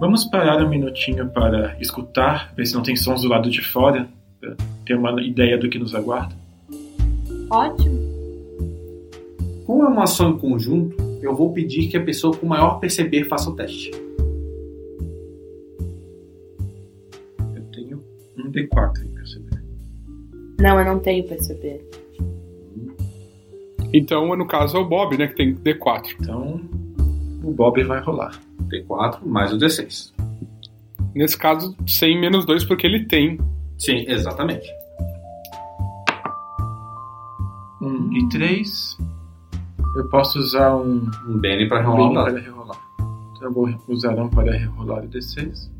[0.01, 4.09] vamos parar um minutinho para escutar, ver se não tem sons do lado de fora,
[4.41, 6.35] para ter uma ideia do que nos aguarda.
[7.51, 8.01] Ótimo.
[9.67, 13.25] Como é uma ação em conjunto, eu vou pedir que a pessoa com maior perceber
[13.25, 13.91] faça o teste.
[18.53, 19.63] 34 em perceber.
[20.61, 21.85] Não, eu não tenho perceber.
[23.93, 25.27] Então, no caso, é o Bob, né?
[25.27, 26.17] Que tem D4.
[26.21, 26.61] Então,
[27.43, 28.39] o Bob vai rolar.
[28.69, 30.13] D4 mais o D6.
[31.15, 33.39] Nesse caso, 100 menos 2, porque ele tem.
[33.79, 34.67] Sim, exatamente.
[37.83, 38.99] 1 um e 3.
[39.97, 41.11] Eu posso usar um.
[41.29, 42.29] Um Bene para rerolar.
[42.29, 42.81] Um para rerolar.
[43.37, 45.71] Então, eu vou usar um para rerolar o D6.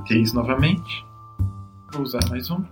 [0.00, 1.04] D6 novamente.
[1.92, 2.62] Vou usar mais um.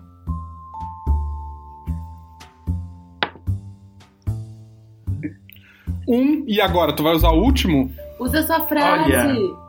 [6.09, 6.95] Um, e agora?
[6.95, 7.91] Tu vai usar o último?
[8.19, 9.13] Usa sua frase.
[9.13, 9.61] Olha.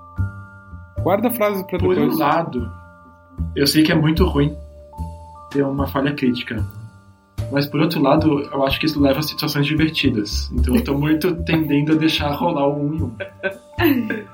[1.03, 2.15] Guarda a frase pra Por depois.
[2.15, 2.71] um lado,
[3.55, 4.55] eu sei que é muito ruim
[5.51, 6.63] ter uma falha crítica.
[7.51, 10.49] Mas por outro lado, eu acho que isso leva a situações divertidas.
[10.53, 13.11] Então eu tô muito tendendo a deixar rolar o 1 e 1.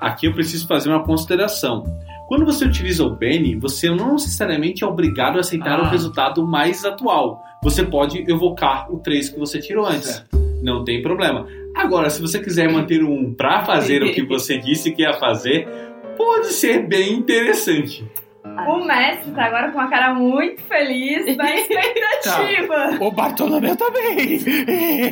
[0.00, 1.84] Aqui eu preciso fazer uma consideração.
[2.28, 5.82] Quando você utiliza o Benny, você não necessariamente é obrigado a aceitar Ah.
[5.84, 7.42] o resultado mais atual.
[7.62, 10.10] Você pode evocar o 3 que você tirou antes.
[10.10, 10.38] Certo.
[10.62, 11.46] Não tem problema.
[11.74, 15.66] Agora, se você quiser manter um para fazer o que você disse que ia fazer,
[16.16, 18.04] pode ser bem interessante.
[18.44, 22.98] O mestre tá agora com uma cara muito feliz, na expectativa.
[23.00, 24.34] O Bartolomeu também.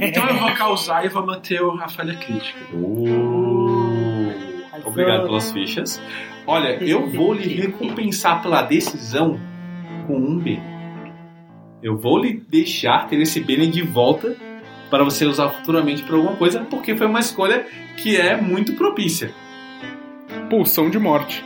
[0.09, 2.59] Então eu vou causar e vou manter o- a falha crítica.
[2.75, 3.46] Uh,
[4.87, 6.01] obrigado pelas fichas.
[6.47, 9.39] Olha, eu vou lhe recompensar pela decisão
[10.07, 10.63] com um bem.
[11.83, 14.37] Eu vou lhe deixar ter esse bem de volta
[14.91, 17.67] para você usar futuramente para alguma coisa, porque foi uma escolha
[17.97, 19.31] que é muito propícia.
[20.49, 21.45] Pulsão de morte.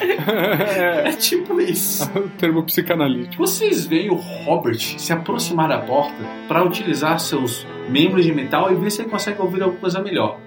[0.00, 2.10] é É tipo isso.
[2.18, 3.36] o termo psicanalítico.
[3.36, 8.74] Vocês veem o Robert se aproximar da porta para utilizar seus membros de metal e
[8.74, 10.40] ver se ele consegue ouvir alguma coisa melhor.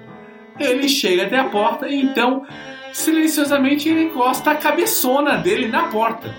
[0.59, 2.45] Ele chega até a porta e então,
[2.91, 6.33] silenciosamente, ele encosta a cabeçona dele na porta.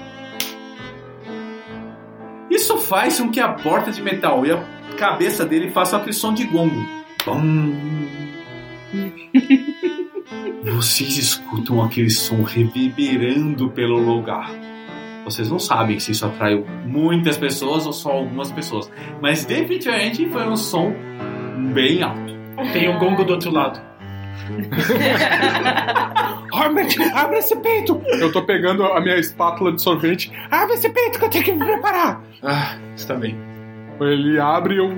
[2.50, 4.62] Isso faz com que a porta de metal e a
[4.96, 6.86] cabeça dele façam aquele som de gongo.
[7.24, 7.74] Bum.
[10.74, 14.50] Vocês escutam aquele som reverberando pelo lugar.
[15.24, 18.90] Vocês não sabem se isso atraiu muitas pessoas ou só algumas pessoas.
[19.20, 20.94] Mas definitivamente foi um som
[21.74, 22.34] bem alto.
[22.72, 23.87] Tem um gongo do outro lado.
[26.52, 28.00] Robert, abre esse peito.
[28.06, 30.32] Eu tô pegando a minha espátula de sorvete.
[30.50, 32.22] Abre esse peito que eu tenho que me preparar.
[32.42, 33.36] Ah, está bem.
[34.00, 34.96] Ele abre e eu.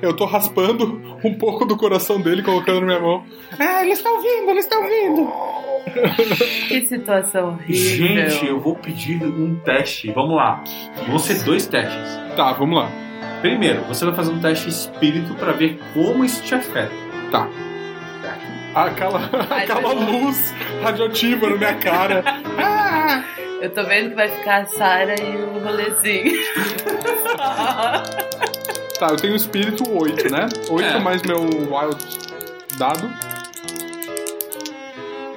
[0.00, 3.24] Eu tô raspando um pouco do coração dele, colocando na minha mão.
[3.58, 5.28] Ah, eles estão vindo, eles estão vindo.
[6.68, 8.28] Que situação horrível.
[8.28, 10.12] Gente, eu vou pedir um teste.
[10.12, 10.62] Vamos lá.
[11.08, 12.20] Vão ser dois testes.
[12.36, 12.90] Tá, vamos lá.
[13.40, 16.92] Primeiro, você vai fazer um teste espírito para ver como isso te afeta.
[17.30, 17.48] Tá.
[18.86, 19.20] Aquela,
[19.50, 22.22] aquela luz radioativa na minha cara.
[22.58, 23.22] Ah,
[23.60, 26.32] Eu tô vendo que vai ficar a Sarah e o rolezinho.
[28.98, 30.46] Tá, eu tenho espírito 8, né?
[30.70, 30.98] 8 É.
[31.00, 31.98] mais meu wild
[32.76, 33.10] dado.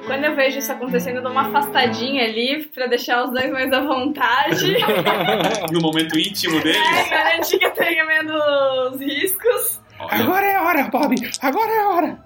[0.06, 3.72] Quando eu vejo isso acontecendo, eu dou uma afastadinha ali pra deixar os dois mais
[3.72, 4.76] à vontade.
[5.72, 6.76] No momento íntimo dele.
[6.78, 9.80] é, garantir que eu tenha menos riscos.
[9.98, 11.14] Olha, agora é a hora, Bob.
[11.40, 12.18] Agora é a hora.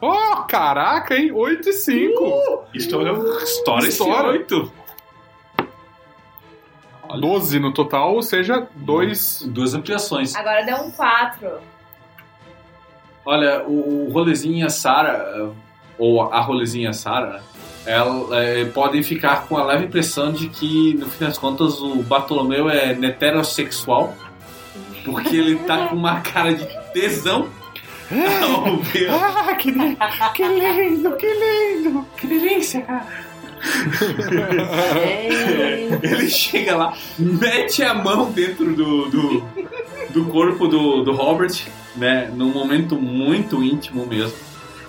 [0.00, 1.32] Oh, caraca, hein?
[1.32, 2.64] 8 e 5.
[2.74, 3.38] Estourou.
[3.42, 4.28] Estoura esse Estoura.
[4.28, 4.72] oito.
[7.20, 9.44] 12 no total, ou seja, 2.
[9.48, 10.34] Duas ampliações.
[10.34, 11.60] Agora deu um 4.
[13.24, 15.50] Olha, o, o rolezinho e a Sarah,
[15.98, 17.42] ou a rolezinha a Sarah,
[17.84, 21.96] ela, é, podem ficar com a leve impressão de que, no fim das contas, o
[22.02, 24.14] Bartolomeu é heterossexual,
[25.04, 27.48] porque ele tá com uma cara de tesão
[28.10, 29.96] ver Ah, que, li-
[30.34, 32.06] que lindo, que lindo.
[32.16, 32.84] Que delícia.
[36.02, 39.44] Ele chega lá, mete a mão dentro do, do,
[40.10, 41.54] do corpo do, do Robert,
[41.96, 42.30] né?
[42.34, 44.36] Num momento muito íntimo mesmo.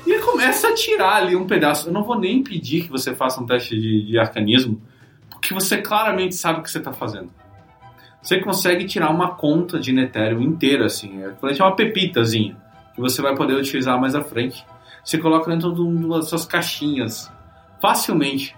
[0.06, 1.90] E ele começa a tirar ali um pedaço.
[1.90, 4.82] Eu não vou nem pedir que você faça um teste de, de arcanismo,
[5.30, 7.30] porque você claramente sabe o que você está fazendo.
[8.22, 11.22] Você consegue tirar uma conta de Netero inteira, assim.
[11.24, 12.58] É uma pepitazinha,
[13.02, 14.66] que você vai poder utilizar mais à frente.
[15.04, 17.32] Você coloca dentro de uma das suas caixinhas,
[17.82, 18.56] facilmente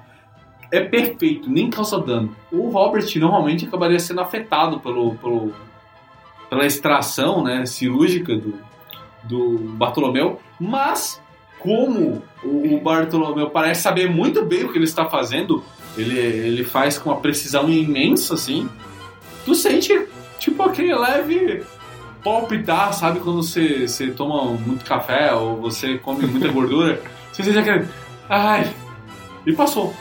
[0.71, 2.35] é perfeito, nem causa dano.
[2.51, 5.53] O Robert normalmente acabaria sendo afetado pelo, pelo-
[6.49, 8.53] pela extração né, cirúrgica do,
[9.23, 11.21] do Bartolomeu, mas
[11.59, 15.63] como o, Bartolomeu parece saber muito bem o que ele está fazendo,
[15.97, 18.67] ele, ele faz com uma precisão imensa assim,
[19.45, 20.07] tu sente
[20.39, 21.63] tipo aquele leve
[22.23, 23.19] palpitar, sabe?
[23.19, 27.01] Quando você, você toma muito café ou você come muita gordura,
[27.31, 27.87] você sente aquele.
[28.29, 28.71] Ai!
[29.45, 29.93] E passou.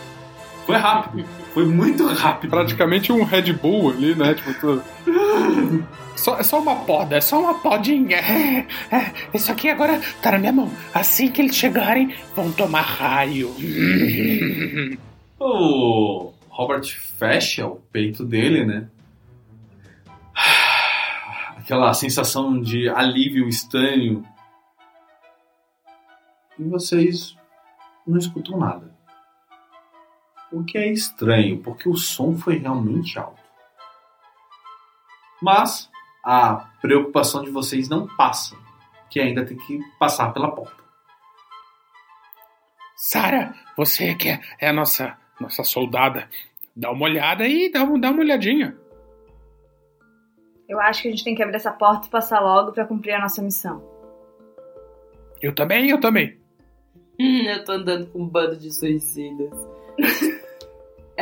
[0.67, 1.25] Foi rápido.
[1.55, 2.51] Foi muito rápido.
[2.51, 4.35] Praticamente um Red Bull ali, né?
[4.35, 4.83] Tipo, tu-
[6.17, 8.19] Só, é só uma poda, é só uma podinha.
[8.19, 10.71] É, é, isso aqui agora tá na minha mão.
[10.93, 13.51] Assim que eles chegarem, vão tomar raio.
[15.43, 16.85] O Robert
[17.19, 18.85] fecha o peito dele, né?
[21.71, 24.27] Aquela sensação de alívio estranho.
[26.59, 27.37] E vocês
[28.05, 28.93] não escutam nada.
[30.51, 33.41] O que é estranho, porque o som foi realmente alto.
[35.41, 35.89] Mas
[36.25, 38.57] a preocupação de vocês não passa,
[39.09, 40.83] que ainda tem que passar pela porta.
[42.97, 44.29] Sara, você que
[44.59, 46.29] é, a nossa, nossa soldada,
[46.75, 48.77] dá uma olhada e dá, dá uma olhadinha.
[50.71, 53.13] Eu acho que a gente tem que abrir essa porta e passar logo pra cumprir
[53.15, 53.83] a nossa missão.
[55.43, 56.39] Eu também, eu também.
[57.19, 59.51] Hum, eu tô andando com um bando de suicidas.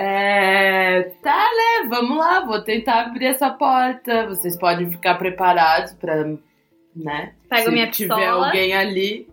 [0.00, 1.02] É.
[1.24, 1.88] Tá, né?
[1.88, 4.28] Vamos lá, vou tentar abrir essa porta.
[4.28, 6.22] Vocês podem ficar preparados pra.
[6.94, 7.34] né?
[7.48, 8.46] Pego Se minha tiver pistola.
[8.46, 9.28] alguém ali.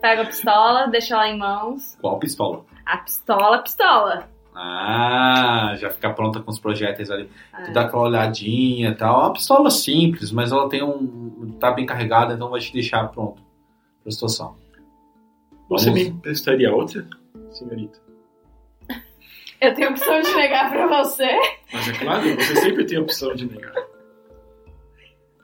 [0.00, 1.94] Pego a pistola, deixo ela em mãos.
[2.00, 2.64] Qual pistola?
[2.86, 4.30] A pistola, pistola.
[4.58, 7.28] Ah, já fica pronta com os projéteis ali.
[7.52, 7.64] É.
[7.64, 9.20] Tu dá aquela olhadinha e tal.
[9.20, 11.54] É uma pistola simples, mas ela tem um.
[11.60, 13.42] tá bem carregada, então vai te deixar pronto
[14.02, 14.56] pra situação.
[15.68, 16.02] Você Vamos.
[16.02, 17.06] me emprestaria outra,
[17.50, 17.98] senhorita?
[19.60, 21.28] Eu tenho a opção de negar pra você.
[21.72, 23.74] Mas é claro, você sempre tem a opção de negar.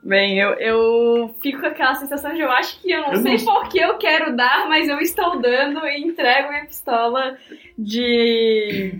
[0.05, 3.37] Bem, eu, eu fico com aquela sensação de eu acho que eu não Eu sei
[3.37, 7.37] não- por que eu quero dar, mas eu estou dando e entrego minha pistola
[7.77, 8.99] de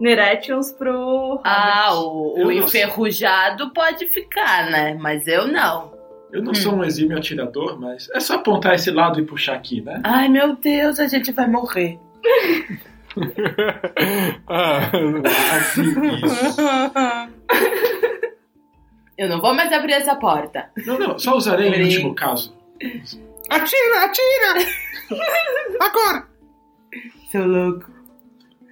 [0.00, 4.94] Neretions pro Ah, o, o enferrujado pode ficar, né?
[5.00, 5.94] Mas eu não.
[6.32, 9.80] Eu não sou um exímio atirador, mas é só apontar esse lado e puxar aqui,
[9.80, 10.00] né?
[10.02, 11.98] Ai, meu Deus, a gente vai morrer.
[14.48, 14.90] Ah,
[19.18, 20.70] Eu não vou mais abrir essa porta.
[20.86, 22.54] Não, não, só usarei em último caso.
[23.48, 24.70] Atira, atira!
[25.80, 26.26] Agora!
[27.30, 27.90] Seu louco,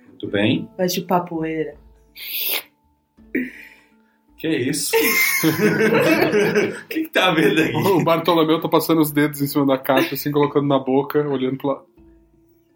[0.08, 0.68] Muito bem.
[0.76, 1.74] vai chupar poeira.
[4.38, 4.94] Que isso?
[4.96, 7.74] O que, que tá vendo aí?
[7.74, 11.56] o Bartolomeu tá passando os dedos em cima da caixa, assim, colocando na boca, olhando
[11.56, 11.86] pro lado.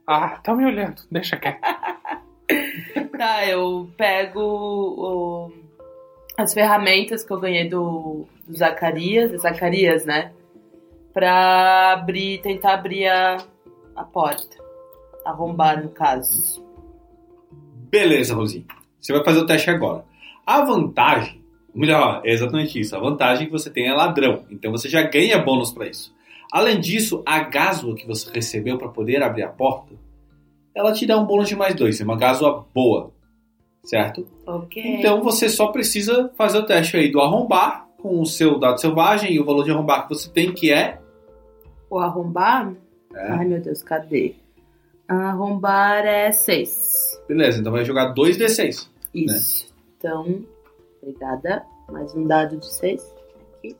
[0.06, 1.60] Ah, tá me olhando, deixa quieto.
[3.18, 5.52] Tá, eu pego o-
[6.38, 10.30] as ferramentas que eu ganhei do, do Zacarias, é Zacarias, né?
[11.12, 13.38] Pra abrir, tentar abrir a,
[13.96, 14.56] a porta.
[15.24, 16.64] Arrombar, no caso.
[17.90, 18.64] Beleza, Rosinha.
[19.00, 20.04] Você vai fazer o teste agora.
[20.46, 21.42] A vantagem,
[21.74, 22.94] melhor, é exatamente isso.
[22.94, 24.44] A vantagem que você tem é ladrão.
[24.48, 26.14] Então você já ganha bônus pra isso.
[26.52, 29.92] Além disso, a gásua que você recebeu para poder abrir a porta,
[30.72, 32.00] ela te dá um bônus de mais dois.
[32.00, 33.12] É uma gásua boa.
[33.84, 34.26] Certo?
[34.46, 34.82] Ok.
[34.82, 39.32] Então você só precisa fazer o teste aí do arrombar com o seu dado selvagem
[39.32, 41.00] e o valor de arrombar que você tem, que é.
[41.90, 42.72] O arrombar?
[43.14, 43.32] É.
[43.32, 44.34] Ai, meu Deus, cadê?
[45.08, 47.22] Arrombar é 6.
[47.26, 48.88] Beleza, então vai jogar 2d6.
[49.14, 49.74] Isso.
[49.96, 50.44] Então,
[51.02, 51.64] obrigada.
[51.90, 53.14] Mais um dado de 6.
[53.56, 53.76] Aqui.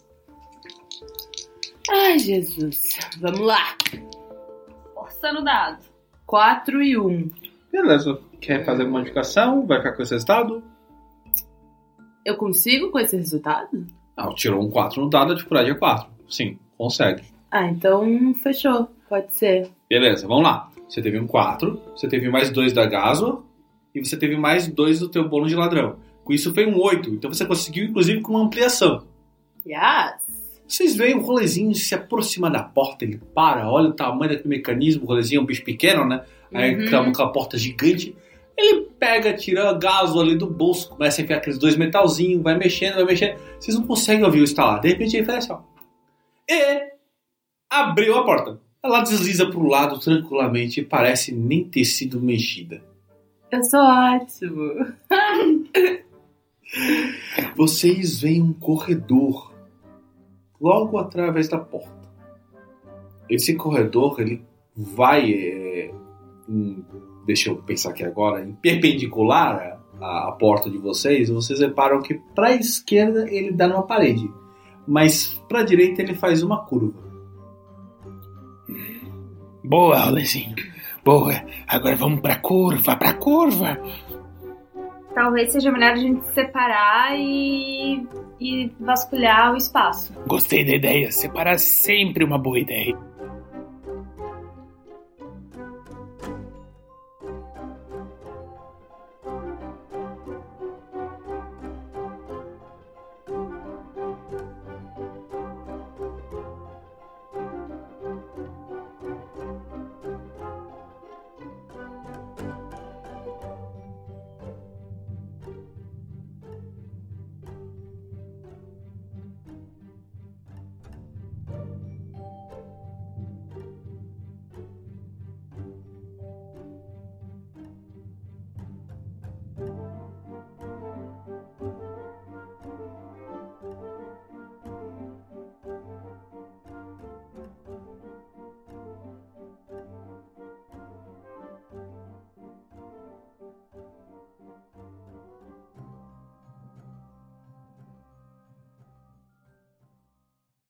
[1.90, 2.98] Ai, Jesus.
[3.20, 3.76] Vamos lá.
[4.94, 5.84] Forçando o dado.
[6.26, 7.30] 4 e 1.
[7.70, 8.18] Beleza.
[8.40, 9.66] Quer fazer uma modificação?
[9.66, 10.62] Vai ficar com esse resultado?
[12.24, 13.86] Eu consigo com esse resultado?
[14.16, 16.08] Ah, tirou um 4 no dado, a dificuldade é 4.
[16.28, 17.22] Sim, consegue.
[17.50, 18.88] Ah, então fechou.
[19.08, 19.70] Pode ser.
[19.88, 20.70] Beleza, vamos lá.
[20.88, 23.42] Você teve um 4, você teve mais 2 da gásua
[23.94, 25.96] e você teve mais 2 do teu bônus de ladrão.
[26.24, 29.06] Com isso foi um 8, então você conseguiu inclusive com uma ampliação.
[29.66, 30.28] Yes.
[30.66, 35.04] Vocês veem o rolezinho se aproxima da porta, ele para, olha o tamanho daquele mecanismo,
[35.04, 36.22] o rolezinho é um bicho pequeno, né?
[36.52, 36.86] Aí Uhum.
[36.86, 38.14] aquela, aquela porta gigante.
[38.60, 42.96] Ele pega, tira gás ali do bolso, começa a enfiar aqueles dois metalzinhos, vai mexendo,
[42.96, 43.38] vai mexendo.
[43.60, 44.80] Vocês não conseguem ouvir o instalar.
[44.80, 45.60] De repente ele faz assim, ó.
[46.50, 46.90] E
[47.70, 48.60] abriu a porta.
[48.82, 52.82] Ela desliza pro lado tranquilamente e parece nem ter sido mexida.
[53.52, 54.72] Eu sou ótimo.
[57.56, 59.52] Vocês veem um corredor
[60.60, 61.96] logo através da porta.
[63.28, 64.42] Esse corredor ele
[64.76, 65.90] vai, é,
[66.48, 66.84] em-
[67.28, 71.28] deixa eu pensar aqui agora, em perpendicular à, à porta de vocês.
[71.28, 74.32] Vocês reparam que para a esquerda ele dá numa parede,
[74.86, 77.06] mas para a direita ele faz uma curva.
[79.62, 80.56] Boa, rolezinho.
[81.04, 81.34] Boa.
[81.66, 83.78] Agora vamos pra curva, pra curva.
[85.14, 88.06] Talvez seja melhor a gente se separar e,
[88.40, 90.14] e vasculhar o espaço.
[90.26, 91.12] Gostei da ideia.
[91.12, 92.96] Separar é sempre uma boa ideia.